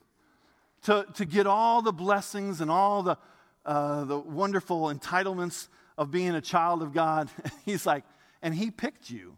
to, 0.84 1.06
to 1.15 1.26
get 1.26 1.48
all 1.48 1.82
the 1.82 1.91
blessings 1.91 2.62
and 2.62 2.71
all 2.71 3.04
the, 3.04 3.17
uh, 3.65 4.06
the 4.06 4.17
wonderful 4.17 4.93
entitlements 4.93 5.67
of 5.98 6.12
being 6.12 6.36
a 6.36 6.41
child 6.41 6.82
of 6.82 6.93
God. 6.93 7.30
He's 7.65 7.86
like, 7.86 8.04
and 8.41 8.54
He 8.56 8.71
picked 8.71 9.10
you 9.10 9.38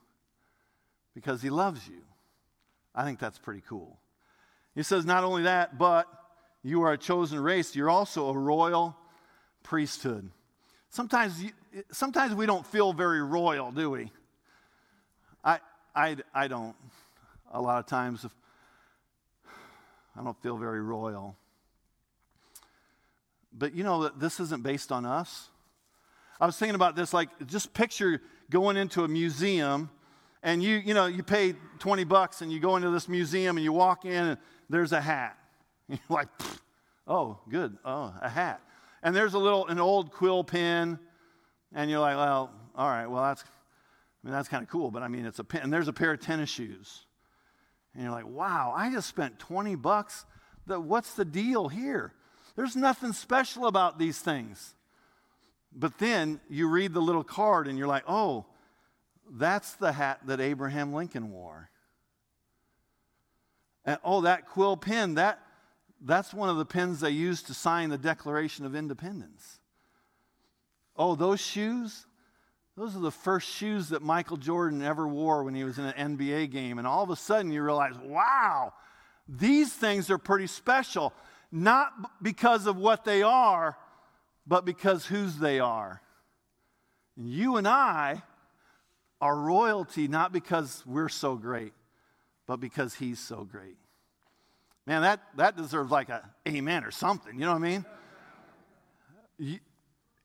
because 1.16 1.42
He 1.42 1.50
loves 1.50 1.88
you. 1.88 2.02
I 2.94 3.04
think 3.04 3.20
that's 3.20 3.40
pretty 3.40 3.64
cool. 3.68 4.00
He 4.76 4.84
says, 4.84 5.06
not 5.06 5.24
only 5.24 5.44
that, 5.44 5.78
but 5.78 6.08
you 6.62 6.84
are 6.84 6.94
a 6.94 6.98
chosen 6.98 7.40
race. 7.40 7.76
You're 7.76 7.90
also 7.90 8.30
a 8.30 8.38
royal 8.38 8.96
priesthood. 9.68 10.30
Sometimes, 10.90 11.44
you, 11.44 11.52
sometimes 11.92 12.34
we 12.34 12.46
don't 12.46 12.66
feel 12.66 12.94
very 12.94 13.22
royal, 13.22 13.70
do 13.72 13.90
we? 13.90 14.10
I, 15.44 15.60
I, 15.94 16.16
I 16.34 16.48
don't. 16.48 16.76
A 17.52 17.62
lot 17.62 17.80
of 17.80 17.86
times, 17.86 18.26
I 20.18 20.24
don't 20.24 20.42
feel 20.42 20.58
very 20.58 20.82
royal. 20.82 21.36
But 23.52 23.76
you 23.76 23.84
know 23.84 24.04
that 24.04 24.20
this 24.20 24.40
isn't 24.40 24.64
based 24.64 24.92
on 24.92 25.06
us. 25.06 25.50
I 26.40 26.46
was 26.46 26.58
thinking 26.58 26.76
about 26.76 26.96
this 26.96 27.14
like 27.14 27.30
just 27.48 27.74
picture 27.74 28.22
going 28.50 28.78
into 28.78 29.04
a 29.04 29.08
museum 29.08 29.90
and 30.44 30.62
you 30.62 30.76
you 30.78 30.94
know 30.94 31.08
you 31.08 31.24
pay 31.24 31.56
20 31.80 32.04
bucks 32.04 32.42
and 32.42 32.52
you 32.52 32.60
go 32.60 32.76
into 32.76 32.92
this 32.92 33.10
museum 33.10 33.58
and 33.58 33.64
you 33.64 33.74
walk 33.74 34.06
in 34.06 34.28
and 34.28 34.38
there's 34.70 34.92
a 34.92 35.02
hat. 35.02 35.38
You're 35.90 36.00
like, 36.10 36.28
oh, 37.08 37.40
good. 37.50 37.78
Oh, 37.84 38.14
a 38.22 38.30
hat. 38.30 38.62
And 39.04 39.16
there's 39.16 39.34
a 39.34 39.40
little, 39.40 39.68
an 39.68 39.80
old 39.80 40.12
quill 40.12 40.44
pen. 40.44 41.00
And 41.74 41.90
you're 41.90 42.00
like, 42.00 42.18
well, 42.18 42.52
all 42.76 42.88
right, 42.88 43.08
well, 43.08 43.24
that's, 43.24 43.44
I 43.44 44.28
mean, 44.28 44.34
that's 44.34 44.48
kind 44.48 44.64
of 44.64 44.70
cool. 44.70 44.92
But 44.92 45.04
I 45.04 45.08
mean, 45.08 45.26
it's 45.26 45.40
a 45.40 45.44
pen. 45.44 45.62
And 45.64 45.74
there's 45.74 45.88
a 45.88 45.94
pair 45.94 46.12
of 46.12 46.20
tennis 46.20 46.50
shoes. 46.50 47.06
And 47.94 48.04
you're 48.04 48.12
like, 48.12 48.28
wow, 48.28 48.74
I 48.76 48.92
just 48.92 49.10
spent 49.10 49.40
20 49.40 49.76
bucks. 49.76 50.26
The, 50.66 50.80
what's 50.80 51.14
the 51.14 51.26
deal 51.26 51.68
here? 51.68 52.14
There's 52.56 52.76
nothing 52.76 53.14
special 53.14 53.68
about 53.68 54.00
these 54.00 54.20
things. 54.20 54.76
But 55.74 55.98
then 56.00 56.40
you 56.50 56.68
read 56.68 56.94
the 56.94 57.02
little 57.02 57.24
card 57.24 57.68
and 57.68 57.78
you're 57.78 57.88
like, 57.88 58.04
oh, 58.08 58.46
that's 59.30 59.74
the 59.74 59.92
hat 59.92 60.22
that 60.26 60.40
Abraham 60.40 60.94
Lincoln 60.94 61.32
wore. 61.32 61.70
And 63.86 63.98
oh, 64.04 64.22
that 64.22 64.48
quill 64.48 64.76
pen, 64.76 65.16
that, 65.16 65.40
that's 66.02 66.34
one 66.34 66.50
of 66.50 66.58
the 66.58 66.66
pens 66.66 67.00
they 67.00 67.10
used 67.10 67.48
to 67.48 67.54
sign 67.54 67.90
the 67.90 67.98
Declaration 67.98 68.66
of 68.66 68.76
Independence. 68.76 69.60
Oh, 70.96 71.16
those 71.16 71.40
shoes, 71.40 72.06
those 72.76 72.96
are 72.96 73.00
the 73.02 73.12
first 73.12 73.48
shoes 73.48 73.90
that 73.90 74.02
Michael 74.02 74.38
Jordan 74.38 74.82
ever 74.82 75.08
wore 75.08 75.44
when 75.44 75.56
he 75.56 75.64
was 75.64 75.78
in 75.78 75.86
an 75.86 76.18
NBA 76.18 76.52
game. 76.52 76.78
And 76.78 76.88
all 76.88 77.04
of 77.04 77.10
a 77.10 77.16
sudden 77.16 77.52
you 77.52 77.64
realize, 77.64 77.96
wow, 78.04 78.74
these 79.28 79.74
things 79.74 80.10
are 80.10 80.18
pretty 80.18 80.48
special, 80.48 81.14
not 81.52 81.92
because 82.22 82.66
of 82.68 82.78
what 82.78 83.04
they 83.04 83.22
are, 83.24 83.78
but 84.46 84.66
because 84.66 85.06
whose 85.06 85.38
they 85.38 85.60
are. 85.60 86.02
You 87.16 87.58
and 87.58 87.68
I 87.68 88.24
are 89.20 89.36
royalty 89.36 90.08
not 90.08 90.32
because 90.32 90.84
we're 90.86 91.10
so 91.10 91.36
great, 91.36 91.74
but 92.46 92.58
because 92.58 92.96
he's 92.96 93.20
so 93.20 93.44
great. 93.44 93.78
Man, 94.88 95.02
that, 95.02 95.20
that 95.36 95.58
deserves 95.58 95.92
like 95.92 96.08
a 96.08 96.24
amen 96.48 96.86
or 96.86 96.92
something. 96.92 97.34
You 97.34 97.42
know 97.42 97.52
what 97.52 97.58
I 97.58 97.70
mean? 97.70 97.86
You, 99.38 99.60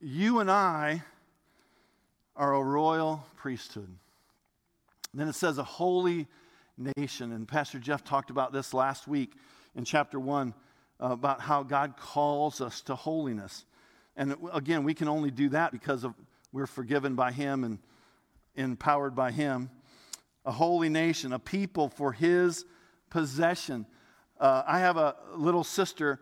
you 0.00 0.38
and 0.38 0.48
I 0.48 1.02
are 2.36 2.54
a 2.54 2.62
royal 2.62 3.26
priesthood. 3.34 3.88
Then 5.12 5.26
it 5.26 5.34
says 5.34 5.58
a 5.58 5.64
holy 5.64 6.28
nation. 6.96 7.32
And 7.32 7.48
Pastor 7.48 7.80
Jeff 7.80 8.04
talked 8.04 8.30
about 8.30 8.52
this 8.52 8.72
last 8.72 9.08
week 9.08 9.32
in 9.74 9.84
chapter 9.84 10.20
1 10.20 10.54
uh, 11.02 11.06
about 11.06 11.40
how 11.40 11.64
God 11.64 11.96
calls 11.96 12.60
us 12.60 12.82
to 12.82 12.94
holiness. 12.94 13.64
And 14.16 14.36
again, 14.52 14.84
we 14.84 14.94
can 14.94 15.08
only 15.08 15.32
do 15.32 15.48
that 15.48 15.72
because 15.72 16.04
of 16.04 16.14
we're 16.52 16.68
forgiven 16.68 17.16
by 17.16 17.32
him 17.32 17.64
and 17.64 17.78
empowered 18.54 19.16
by 19.16 19.32
him 19.32 19.70
a 20.44 20.52
holy 20.52 20.88
nation, 20.88 21.32
a 21.32 21.38
people 21.40 21.88
for 21.88 22.12
his 22.12 22.64
possession. 23.10 23.86
Uh, 24.42 24.64
I 24.66 24.80
have 24.80 24.96
a 24.96 25.14
little 25.36 25.62
sister. 25.62 26.18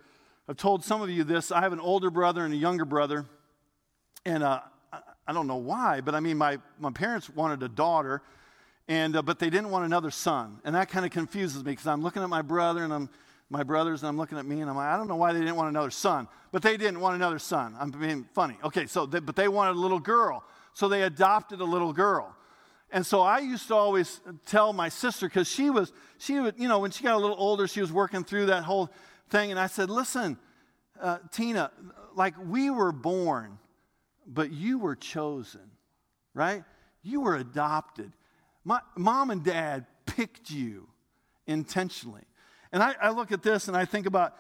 I've 0.47 0.59
told 0.59 0.85
some 0.85 1.01
of 1.01 1.09
you 1.09 1.25
this. 1.25 1.51
I 1.51 1.63
have 1.63 1.73
an 1.73 1.81
older 1.81 2.11
brother 2.11 2.45
and 2.45 2.53
a 2.53 2.57
younger 2.57 2.85
brother. 2.85 3.25
And 4.27 4.43
uh, 4.43 4.61
I 5.27 5.33
don't 5.33 5.47
know 5.47 5.57
why, 5.57 6.03
but 6.03 6.15
I 6.15 6.21
mean, 6.21 6.37
my, 6.37 6.59
my 6.79 6.91
parents 6.91 7.31
wanted 7.31 7.63
a 7.63 7.69
daughter, 7.69 8.21
and, 8.89 9.17
uh, 9.17 9.23
but 9.23 9.39
they 9.39 9.49
didn't 9.49 9.71
want 9.71 9.87
another 9.87 10.11
son. 10.11 10.59
And 10.65 10.75
that 10.75 10.91
kind 10.91 11.07
of 11.07 11.13
confuses 11.13 11.65
me 11.65 11.73
because 11.73 11.87
I'm 11.87 12.03
looking 12.03 12.23
at 12.23 12.29
my 12.29 12.43
brother 12.43 12.85
and 12.85 12.93
I'm 12.93 13.09
my 13.49 13.63
brothers, 13.65 14.03
and 14.03 14.09
I'm 14.09 14.17
looking 14.17 14.39
at 14.39 14.47
me, 14.47 14.61
and 14.61 14.71
I'm 14.71 14.77
like, 14.77 14.87
I 14.87 14.97
don't 14.97 15.09
know 15.09 15.17
why 15.17 15.33
they 15.33 15.41
didn't 15.41 15.57
want 15.57 15.71
another 15.71 15.91
son, 15.91 16.29
but 16.53 16.63
they 16.63 16.77
didn't 16.77 17.01
want 17.01 17.17
another 17.17 17.41
son. 17.41 17.75
I'm 17.81 17.91
being 17.91 18.29
funny. 18.33 18.57
Okay, 18.63 18.87
so, 18.87 19.07
they, 19.07 19.19
but 19.19 19.35
they 19.35 19.49
wanted 19.49 19.73
a 19.73 19.81
little 19.81 19.99
girl. 19.99 20.45
So 20.73 20.89
they 20.89 21.03
adopted 21.03 21.61
a 21.61 21.65
little 21.65 21.93
girl. 21.93 22.37
And 22.93 23.07
so 23.07 23.21
I 23.21 23.39
used 23.39 23.69
to 23.69 23.75
always 23.75 24.21
tell 24.47 24.73
my 24.73 24.89
sister, 24.89 25.27
because 25.27 25.49
she 25.49 25.71
was, 25.71 25.93
she 26.19 26.41
would, 26.41 26.59
you 26.59 26.69
know, 26.69 26.81
when 26.81 26.91
she 26.91 27.05
got 27.05 27.15
a 27.15 27.19
little 27.19 27.37
older, 27.39 27.69
she 27.69 27.81
was 27.81 27.93
working 27.93 28.25
through 28.25 28.47
that 28.47 28.65
whole 28.65 28.91
thing. 29.29 29.51
And 29.51 29.61
I 29.61 29.69
said, 29.69 29.91
listen, 29.91 30.37
uh, 31.01 31.19
Tina, 31.31 31.71
like 32.15 32.35
we 32.45 32.71
were 32.71 32.93
born, 32.93 33.59
but 34.27 34.53
you 34.53 34.79
were 34.79 34.97
chosen, 34.97 35.71
right? 36.35 36.65
You 37.03 37.21
were 37.21 37.37
adopted. 37.37 38.13
My, 38.65 38.81
mom 38.97 39.31
and 39.31 39.45
dad 39.45 39.87
picked 40.05 40.51
you 40.51 40.89
intentionally. 41.47 42.25
And 42.73 42.83
I, 42.83 42.95
I 43.01 43.11
look 43.11 43.33
at 43.33 43.43
this 43.43 43.69
and 43.69 43.77
I 43.77 43.85
think 43.85 44.07
about 44.07 44.35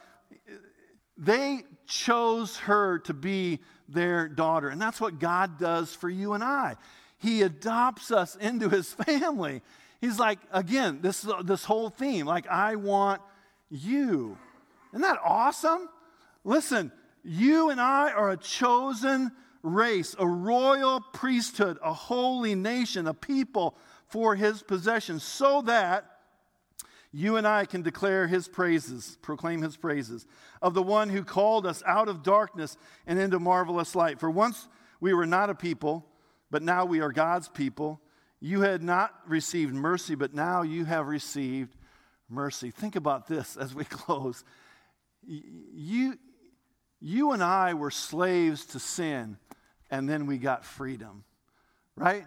they 1.16 1.60
chose 1.86 2.56
her 2.58 2.98
to 3.00 3.14
be 3.14 3.60
their 3.88 4.28
daughter. 4.28 4.68
And 4.68 4.80
that's 4.80 5.00
what 5.00 5.18
God 5.18 5.58
does 5.58 5.94
for 5.94 6.08
you 6.08 6.32
and 6.32 6.42
I. 6.42 6.76
He 7.20 7.42
adopts 7.42 8.10
us 8.10 8.34
into 8.36 8.68
his 8.68 8.92
family. 9.06 9.62
He's 10.00 10.18
like, 10.18 10.38
again, 10.50 11.00
this, 11.02 11.26
this 11.44 11.64
whole 11.64 11.90
theme, 11.90 12.26
like, 12.26 12.46
I 12.48 12.76
want 12.76 13.20
you. 13.70 14.36
Isn't 14.92 15.02
that 15.02 15.18
awesome? 15.22 15.88
Listen, 16.42 16.90
you 17.22 17.68
and 17.68 17.80
I 17.80 18.10
are 18.12 18.30
a 18.30 18.36
chosen 18.36 19.30
race, 19.62 20.16
a 20.18 20.26
royal 20.26 21.02
priesthood, 21.12 21.78
a 21.82 21.92
holy 21.92 22.54
nation, 22.54 23.06
a 23.06 23.12
people 23.14 23.76
for 24.06 24.34
his 24.34 24.62
possession, 24.62 25.20
so 25.20 25.60
that 25.62 26.06
you 27.12 27.36
and 27.36 27.46
I 27.46 27.66
can 27.66 27.82
declare 27.82 28.26
his 28.26 28.48
praises, 28.48 29.18
proclaim 29.20 29.60
his 29.60 29.76
praises, 29.76 30.26
of 30.62 30.72
the 30.72 30.82
one 30.82 31.10
who 31.10 31.24
called 31.24 31.66
us 31.66 31.82
out 31.86 32.08
of 32.08 32.22
darkness 32.22 32.78
and 33.06 33.18
into 33.18 33.38
marvelous 33.38 33.94
light. 33.94 34.18
For 34.18 34.30
once 34.30 34.68
we 35.00 35.12
were 35.12 35.26
not 35.26 35.50
a 35.50 35.54
people, 35.54 36.06
but 36.50 36.62
now 36.62 36.84
we 36.84 37.00
are 37.00 37.12
God's 37.12 37.48
people. 37.48 38.00
You 38.40 38.62
had 38.62 38.82
not 38.82 39.14
received 39.26 39.74
mercy, 39.74 40.14
but 40.14 40.34
now 40.34 40.62
you 40.62 40.84
have 40.84 41.06
received 41.06 41.74
mercy. 42.28 42.70
Think 42.70 42.96
about 42.96 43.26
this 43.26 43.56
as 43.56 43.74
we 43.74 43.84
close. 43.86 44.44
You, 45.26 46.18
you 47.00 47.32
and 47.32 47.42
I 47.42 47.74
were 47.74 47.90
slaves 47.90 48.66
to 48.66 48.78
sin, 48.78 49.36
and 49.90 50.08
then 50.08 50.26
we 50.26 50.38
got 50.38 50.64
freedom, 50.64 51.24
right? 51.96 52.26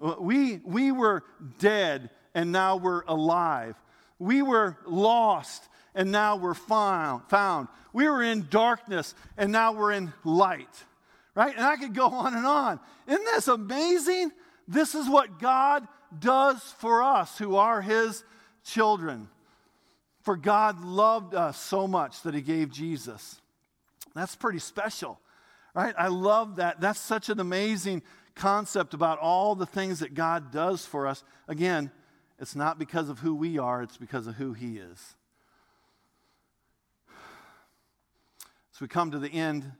Uh, 0.00 0.14
we, 0.20 0.60
we 0.64 0.92
were 0.92 1.24
dead, 1.58 2.10
and 2.34 2.52
now 2.52 2.76
we're 2.76 3.02
alive. 3.02 3.74
We 4.18 4.42
were 4.42 4.76
lost, 4.86 5.68
and 5.94 6.12
now 6.12 6.36
we're 6.36 6.54
found. 6.54 7.24
found. 7.28 7.68
We 7.92 8.08
were 8.08 8.22
in 8.22 8.46
darkness, 8.50 9.14
and 9.36 9.50
now 9.50 9.72
we're 9.72 9.92
in 9.92 10.12
light, 10.24 10.84
right? 11.34 11.54
And 11.54 11.64
I 11.64 11.76
could 11.76 11.94
go 11.94 12.06
on 12.06 12.34
and 12.34 12.46
on. 12.46 12.80
Isn't 13.06 13.24
this 13.24 13.48
amazing? 13.48 14.32
This 14.66 14.94
is 14.94 15.08
what 15.08 15.38
God 15.38 15.86
does 16.18 16.62
for 16.78 17.02
us 17.02 17.38
who 17.38 17.56
are 17.56 17.80
His 17.80 18.24
children. 18.64 19.28
For 20.22 20.36
God 20.36 20.84
loved 20.84 21.34
us 21.34 21.58
so 21.58 21.86
much 21.88 22.22
that 22.22 22.34
He 22.34 22.42
gave 22.42 22.70
Jesus. 22.70 23.40
That's 24.14 24.36
pretty 24.36 24.58
special, 24.58 25.20
right? 25.74 25.94
I 25.96 26.08
love 26.08 26.56
that. 26.56 26.80
That's 26.80 27.00
such 27.00 27.28
an 27.28 27.40
amazing 27.40 28.02
concept 28.34 28.94
about 28.94 29.18
all 29.18 29.54
the 29.54 29.66
things 29.66 30.00
that 30.00 30.14
God 30.14 30.52
does 30.52 30.84
for 30.84 31.06
us. 31.06 31.24
Again, 31.46 31.90
it's 32.38 32.54
not 32.54 32.78
because 32.78 33.08
of 33.08 33.20
who 33.20 33.34
we 33.34 33.58
are, 33.58 33.82
it's 33.82 33.96
because 33.96 34.26
of 34.26 34.34
who 34.34 34.52
He 34.52 34.78
is. 34.78 35.14
As 38.74 38.80
we 38.80 38.88
come 38.88 39.10
to 39.10 39.18
the 39.18 39.30
end 39.30 39.72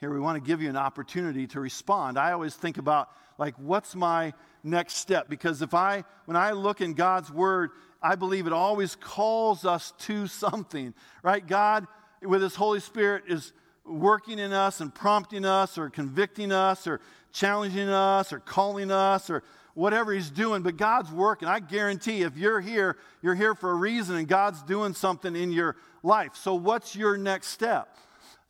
here, 0.00 0.12
we 0.12 0.20
want 0.20 0.42
to 0.42 0.46
give 0.46 0.60
you 0.60 0.68
an 0.68 0.76
opportunity 0.76 1.46
to 1.48 1.60
respond. 1.60 2.18
I 2.18 2.32
always 2.32 2.54
think 2.54 2.78
about, 2.78 3.08
like, 3.38 3.54
what's 3.58 3.94
my 3.94 4.34
next 4.62 4.94
step? 4.96 5.28
Because 5.28 5.62
if 5.62 5.74
I, 5.74 6.04
when 6.26 6.36
I 6.36 6.52
look 6.52 6.80
in 6.80 6.94
God's 6.94 7.30
Word, 7.30 7.70
I 8.02 8.16
believe 8.16 8.46
it 8.46 8.52
always 8.52 8.96
calls 8.96 9.64
us 9.64 9.92
to 10.00 10.26
something, 10.26 10.94
right? 11.22 11.46
God, 11.46 11.86
with 12.22 12.42
His 12.42 12.54
Holy 12.54 12.80
Spirit, 12.80 13.24
is 13.28 13.52
working 13.86 14.38
in 14.38 14.52
us 14.52 14.80
and 14.80 14.94
prompting 14.94 15.44
us 15.44 15.78
or 15.78 15.90
convicting 15.90 16.52
us 16.52 16.86
or 16.86 17.00
challenging 17.32 17.88
us 17.88 18.32
or 18.32 18.40
calling 18.40 18.90
us 18.90 19.28
or 19.30 19.42
whatever 19.74 20.12
he's 20.12 20.30
doing, 20.30 20.62
but 20.62 20.76
God's 20.76 21.10
working. 21.10 21.48
I 21.48 21.60
guarantee 21.60 22.22
if 22.22 22.36
you're 22.36 22.60
here, 22.60 22.96
you're 23.22 23.34
here 23.34 23.54
for 23.54 23.70
a 23.70 23.74
reason 23.74 24.16
and 24.16 24.26
God's 24.26 24.62
doing 24.62 24.94
something 24.94 25.34
in 25.34 25.52
your 25.52 25.76
life. 26.02 26.36
So, 26.36 26.54
what's 26.54 26.94
your 26.94 27.16
next 27.16 27.48
step? 27.48 27.88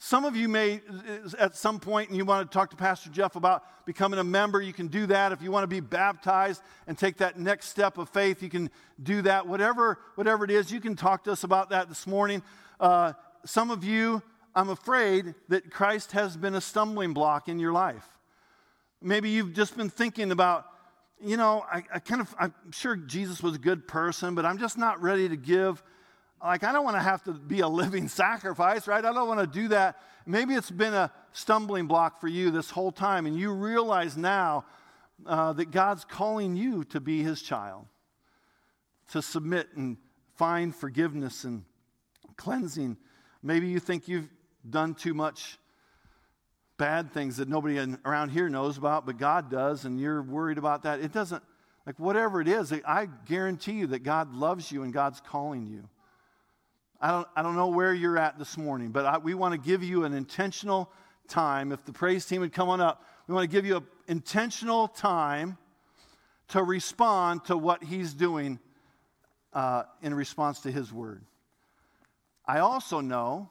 Some 0.06 0.26
of 0.26 0.36
you 0.36 0.50
may, 0.50 0.82
at 1.38 1.56
some 1.56 1.80
point, 1.80 2.10
and 2.10 2.18
you 2.18 2.26
want 2.26 2.46
to 2.46 2.54
talk 2.54 2.68
to 2.72 2.76
Pastor 2.76 3.08
Jeff 3.08 3.36
about 3.36 3.86
becoming 3.86 4.20
a 4.20 4.24
member, 4.24 4.60
you 4.60 4.74
can 4.74 4.88
do 4.88 5.06
that. 5.06 5.32
If 5.32 5.40
you 5.40 5.50
want 5.50 5.62
to 5.62 5.66
be 5.66 5.80
baptized 5.80 6.60
and 6.86 6.98
take 6.98 7.16
that 7.16 7.38
next 7.38 7.68
step 7.70 7.96
of 7.96 8.10
faith, 8.10 8.42
you 8.42 8.50
can 8.50 8.68
do 9.02 9.22
that. 9.22 9.46
Whatever, 9.46 9.98
whatever 10.16 10.44
it 10.44 10.50
is, 10.50 10.70
you 10.70 10.78
can 10.78 10.94
talk 10.94 11.24
to 11.24 11.32
us 11.32 11.42
about 11.42 11.70
that 11.70 11.88
this 11.88 12.06
morning. 12.06 12.42
Uh, 12.78 13.14
some 13.46 13.70
of 13.70 13.82
you 13.82 14.22
I'm 14.54 14.68
afraid 14.68 15.34
that 15.48 15.70
Christ 15.70 16.12
has 16.12 16.36
been 16.36 16.54
a 16.54 16.60
stumbling 16.60 17.14
block 17.14 17.48
in 17.48 17.58
your 17.58 17.72
life. 17.72 18.06
Maybe 19.00 19.30
you've 19.30 19.54
just 19.54 19.74
been 19.74 19.88
thinking 19.88 20.32
about, 20.32 20.66
you 21.18 21.38
know, 21.38 21.64
I, 21.72 21.82
I, 21.94 21.98
kind 21.98 22.20
of, 22.20 22.34
I'm 22.38 22.52
sure 22.72 22.94
Jesus 22.94 23.42
was 23.42 23.54
a 23.54 23.58
good 23.58 23.88
person, 23.88 24.34
but 24.34 24.44
I'm 24.44 24.58
just 24.58 24.76
not 24.76 25.00
ready 25.00 25.30
to 25.30 25.36
give. 25.36 25.82
Like, 26.44 26.62
I 26.62 26.72
don't 26.72 26.84
want 26.84 26.96
to 26.96 27.02
have 27.02 27.22
to 27.24 27.32
be 27.32 27.60
a 27.60 27.68
living 27.82 28.08
sacrifice, 28.08 28.86
right? 28.86 29.04
I 29.04 29.12
don't 29.12 29.26
want 29.26 29.40
to 29.40 29.46
do 29.46 29.68
that. 29.68 29.96
Maybe 30.26 30.54
it's 30.54 30.70
been 30.70 30.94
a 30.94 31.10
stumbling 31.32 31.86
block 31.86 32.20
for 32.20 32.28
you 32.28 32.50
this 32.50 32.70
whole 32.70 32.92
time, 32.92 33.26
and 33.26 33.36
you 33.36 33.50
realize 33.52 34.16
now 34.16 34.66
uh, 35.26 35.54
that 35.54 35.70
God's 35.70 36.04
calling 36.04 36.54
you 36.54 36.84
to 36.84 37.00
be 37.00 37.22
his 37.22 37.40
child, 37.40 37.86
to 39.12 39.22
submit 39.22 39.68
and 39.74 39.96
find 40.36 40.74
forgiveness 40.74 41.44
and 41.44 41.64
cleansing. 42.36 42.96
Maybe 43.42 43.68
you 43.68 43.80
think 43.80 44.08
you've 44.08 44.28
done 44.68 44.94
too 44.94 45.14
much 45.14 45.58
bad 46.76 47.12
things 47.12 47.36
that 47.36 47.48
nobody 47.48 47.78
in, 47.78 47.98
around 48.04 48.30
here 48.30 48.48
knows 48.48 48.76
about, 48.76 49.06
but 49.06 49.16
God 49.16 49.50
does, 49.50 49.84
and 49.84 50.00
you're 50.00 50.22
worried 50.22 50.58
about 50.58 50.82
that. 50.82 51.00
It 51.00 51.12
doesn't, 51.12 51.42
like, 51.86 51.98
whatever 51.98 52.40
it 52.40 52.48
is, 52.48 52.72
I 52.86 53.08
guarantee 53.26 53.72
you 53.72 53.86
that 53.88 54.02
God 54.02 54.34
loves 54.34 54.72
you 54.72 54.82
and 54.82 54.92
God's 54.92 55.20
calling 55.20 55.66
you. 55.66 55.88
I 57.00 57.10
don't, 57.10 57.28
I 57.36 57.42
don't 57.42 57.56
know 57.56 57.68
where 57.68 57.92
you're 57.92 58.18
at 58.18 58.38
this 58.38 58.56
morning, 58.56 58.90
but 58.90 59.04
I, 59.04 59.18
we 59.18 59.34
want 59.34 59.52
to 59.52 59.58
give 59.58 59.82
you 59.82 60.04
an 60.04 60.14
intentional 60.14 60.90
time. 61.28 61.72
If 61.72 61.84
the 61.84 61.92
praise 61.92 62.24
team 62.24 62.40
would 62.40 62.52
come 62.52 62.68
on 62.68 62.80
up, 62.80 63.04
we 63.26 63.34
want 63.34 63.50
to 63.50 63.54
give 63.54 63.66
you 63.66 63.76
an 63.76 63.86
intentional 64.08 64.88
time 64.88 65.58
to 66.48 66.62
respond 66.62 67.44
to 67.46 67.56
what 67.56 67.82
He's 67.82 68.14
doing 68.14 68.58
uh, 69.52 69.84
in 70.02 70.14
response 70.14 70.60
to 70.60 70.72
His 70.72 70.92
word. 70.92 71.22
I 72.46 72.58
also 72.58 73.00
know 73.00 73.50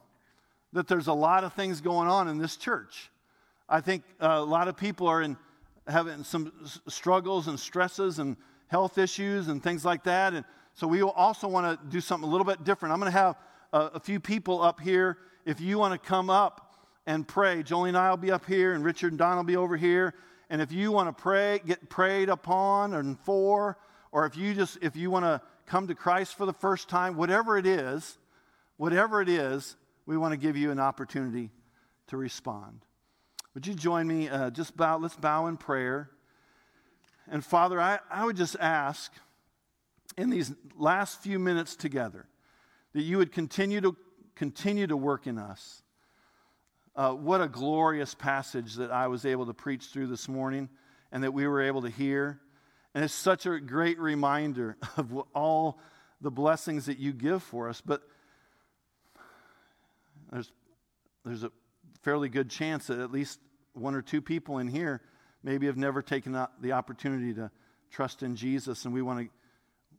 that 0.72 0.88
there's 0.88 1.06
a 1.06 1.12
lot 1.14 1.44
of 1.44 1.52
things 1.52 1.80
going 1.80 2.08
on 2.08 2.28
in 2.28 2.38
this 2.38 2.56
church. 2.56 3.10
I 3.68 3.80
think 3.80 4.04
uh, 4.20 4.26
a 4.28 4.44
lot 4.44 4.68
of 4.68 4.76
people 4.76 5.06
are 5.06 5.22
in 5.22 5.36
having 5.86 6.24
some 6.24 6.52
struggles 6.88 7.48
and 7.48 7.58
stresses 7.58 8.18
and 8.18 8.36
health 8.68 8.98
issues 8.98 9.48
and 9.48 9.62
things 9.62 9.84
like 9.84 10.04
that. 10.04 10.34
And 10.34 10.44
so 10.74 10.86
we 10.88 11.02
also 11.02 11.46
want 11.46 11.80
to 11.80 11.86
do 11.88 12.00
something 12.00 12.28
a 12.28 12.30
little 12.30 12.44
bit 12.44 12.64
different. 12.64 12.92
I'm 12.92 13.00
going 13.00 13.12
to 13.12 13.18
have 13.18 13.36
a, 13.72 13.78
a 13.94 14.00
few 14.00 14.18
people 14.18 14.60
up 14.60 14.80
here. 14.80 15.18
If 15.46 15.60
you 15.60 15.78
want 15.78 16.00
to 16.00 16.08
come 16.08 16.30
up 16.30 16.74
and 17.06 17.26
pray, 17.26 17.62
Jolie 17.62 17.90
and 17.90 17.98
I 17.98 18.10
will 18.10 18.16
be 18.16 18.32
up 18.32 18.44
here, 18.46 18.72
and 18.72 18.84
Richard 18.84 19.12
and 19.12 19.18
Don 19.18 19.36
will 19.36 19.44
be 19.44 19.56
over 19.56 19.76
here. 19.76 20.14
And 20.50 20.60
if 20.60 20.72
you 20.72 20.90
want 20.90 21.16
to 21.16 21.22
pray, 21.22 21.60
get 21.64 21.88
prayed 21.88 22.28
upon 22.28 22.94
and 22.94 23.18
for, 23.20 23.78
or 24.12 24.26
if 24.26 24.36
you 24.36 24.54
just 24.54 24.78
if 24.82 24.96
you 24.96 25.10
want 25.10 25.24
to 25.24 25.40
come 25.66 25.86
to 25.88 25.94
Christ 25.94 26.36
for 26.36 26.44
the 26.44 26.52
first 26.52 26.88
time, 26.88 27.16
whatever 27.16 27.56
it 27.56 27.66
is, 27.66 28.18
whatever 28.76 29.22
it 29.22 29.28
is, 29.28 29.76
we 30.06 30.16
want 30.16 30.32
to 30.32 30.36
give 30.36 30.56
you 30.56 30.70
an 30.70 30.78
opportunity 30.78 31.50
to 32.08 32.16
respond. 32.16 32.80
Would 33.54 33.66
you 33.66 33.74
join 33.74 34.06
me? 34.06 34.28
Uh, 34.28 34.50
just 34.50 34.76
bow, 34.76 34.98
let's 34.98 35.16
bow 35.16 35.46
in 35.46 35.56
prayer. 35.56 36.10
And 37.30 37.44
Father, 37.44 37.80
I, 37.80 38.00
I 38.10 38.24
would 38.24 38.36
just 38.36 38.56
ask 38.60 39.12
in 40.16 40.30
these 40.30 40.52
last 40.76 41.20
few 41.22 41.38
minutes 41.38 41.76
together 41.76 42.26
that 42.92 43.02
you 43.02 43.18
would 43.18 43.32
continue 43.32 43.80
to 43.80 43.96
continue 44.34 44.86
to 44.86 44.96
work 44.96 45.26
in 45.26 45.38
us. 45.38 45.82
Uh, 46.96 47.12
what 47.12 47.40
a 47.40 47.48
glorious 47.48 48.14
passage 48.14 48.74
that 48.74 48.90
I 48.90 49.08
was 49.08 49.24
able 49.24 49.46
to 49.46 49.54
preach 49.54 49.86
through 49.86 50.08
this 50.08 50.28
morning 50.28 50.68
and 51.12 51.22
that 51.22 51.32
we 51.32 51.46
were 51.46 51.62
able 51.62 51.82
to 51.82 51.90
hear. 51.90 52.40
And 52.94 53.04
it's 53.04 53.14
such 53.14 53.46
a 53.46 53.60
great 53.60 53.98
reminder 53.98 54.76
of 54.96 55.16
all 55.34 55.78
the 56.20 56.30
blessings 56.30 56.86
that 56.86 56.98
you 56.98 57.12
give 57.12 57.42
for 57.42 57.68
us. 57.68 57.80
But 57.80 58.02
there's, 60.32 60.52
there's 61.24 61.44
a 61.44 61.52
fairly 62.02 62.28
good 62.28 62.50
chance 62.50 62.88
that 62.88 62.98
at 62.98 63.10
least 63.10 63.40
one 63.72 63.94
or 63.94 64.02
two 64.02 64.22
people 64.22 64.58
in 64.58 64.68
here 64.68 65.00
maybe 65.42 65.66
have 65.66 65.76
never 65.76 66.02
taken 66.02 66.32
the 66.60 66.72
opportunity 66.72 67.34
to 67.34 67.50
trust 67.90 68.22
in 68.22 68.34
Jesus, 68.34 68.84
and 68.84 68.94
we 68.94 69.02
want 69.02 69.20
to 69.20 69.28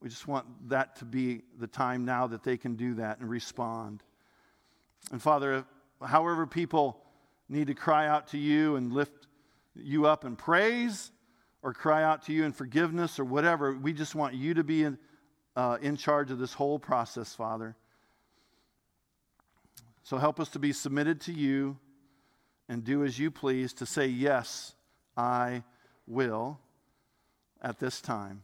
We 0.02 0.10
just 0.10 0.28
want 0.28 0.70
that 0.70 0.98
to 0.98 1.06
be 1.06 1.42
the 1.60 1.68
time 1.68 2.06
now 2.06 2.28
that 2.28 2.44
they 2.44 2.58
can 2.58 2.76
do 2.76 2.96
that 2.96 3.20
and 3.20 3.30
respond. 3.30 4.04
And 5.12 5.22
Father, 5.22 5.66
however 6.04 6.46
people 6.46 7.02
need 7.50 7.68
to 7.68 7.74
cry 7.74 8.08
out 8.08 8.28
to 8.30 8.38
you 8.38 8.76
and 8.76 8.92
lift 8.92 9.28
you 9.76 10.06
up 10.06 10.26
in 10.26 10.36
praise 10.36 11.12
or 11.62 11.74
cry 11.74 12.04
out 12.04 12.24
to 12.24 12.34
you 12.34 12.44
in 12.44 12.52
forgiveness 12.52 13.20
or 13.20 13.26
whatever, 13.26 13.74
we 13.74 13.94
just 13.94 14.16
want 14.16 14.34
you 14.34 14.54
to 14.54 14.64
be 14.64 14.84
in, 14.84 14.98
uh, 15.56 15.78
in 15.82 15.98
charge 15.98 16.32
of 16.32 16.40
this 16.40 16.54
whole 16.54 16.80
process, 16.80 17.34
Father. 17.34 17.76
So 20.04 20.18
help 20.18 20.40
us 20.40 20.50
to 20.50 20.60
be 20.60 20.72
submitted 20.72 21.22
to 21.22 21.34
you 21.34 21.78
and 22.70 22.84
do 22.84 23.04
as 23.04 23.18
you 23.18 23.32
please, 23.32 23.74
to 23.74 23.86
say, 23.86 24.08
Yes, 24.08 24.76
I 25.18 25.64
will 26.08 26.60
at 27.62 27.80
this 27.80 28.02
time. 28.02 28.44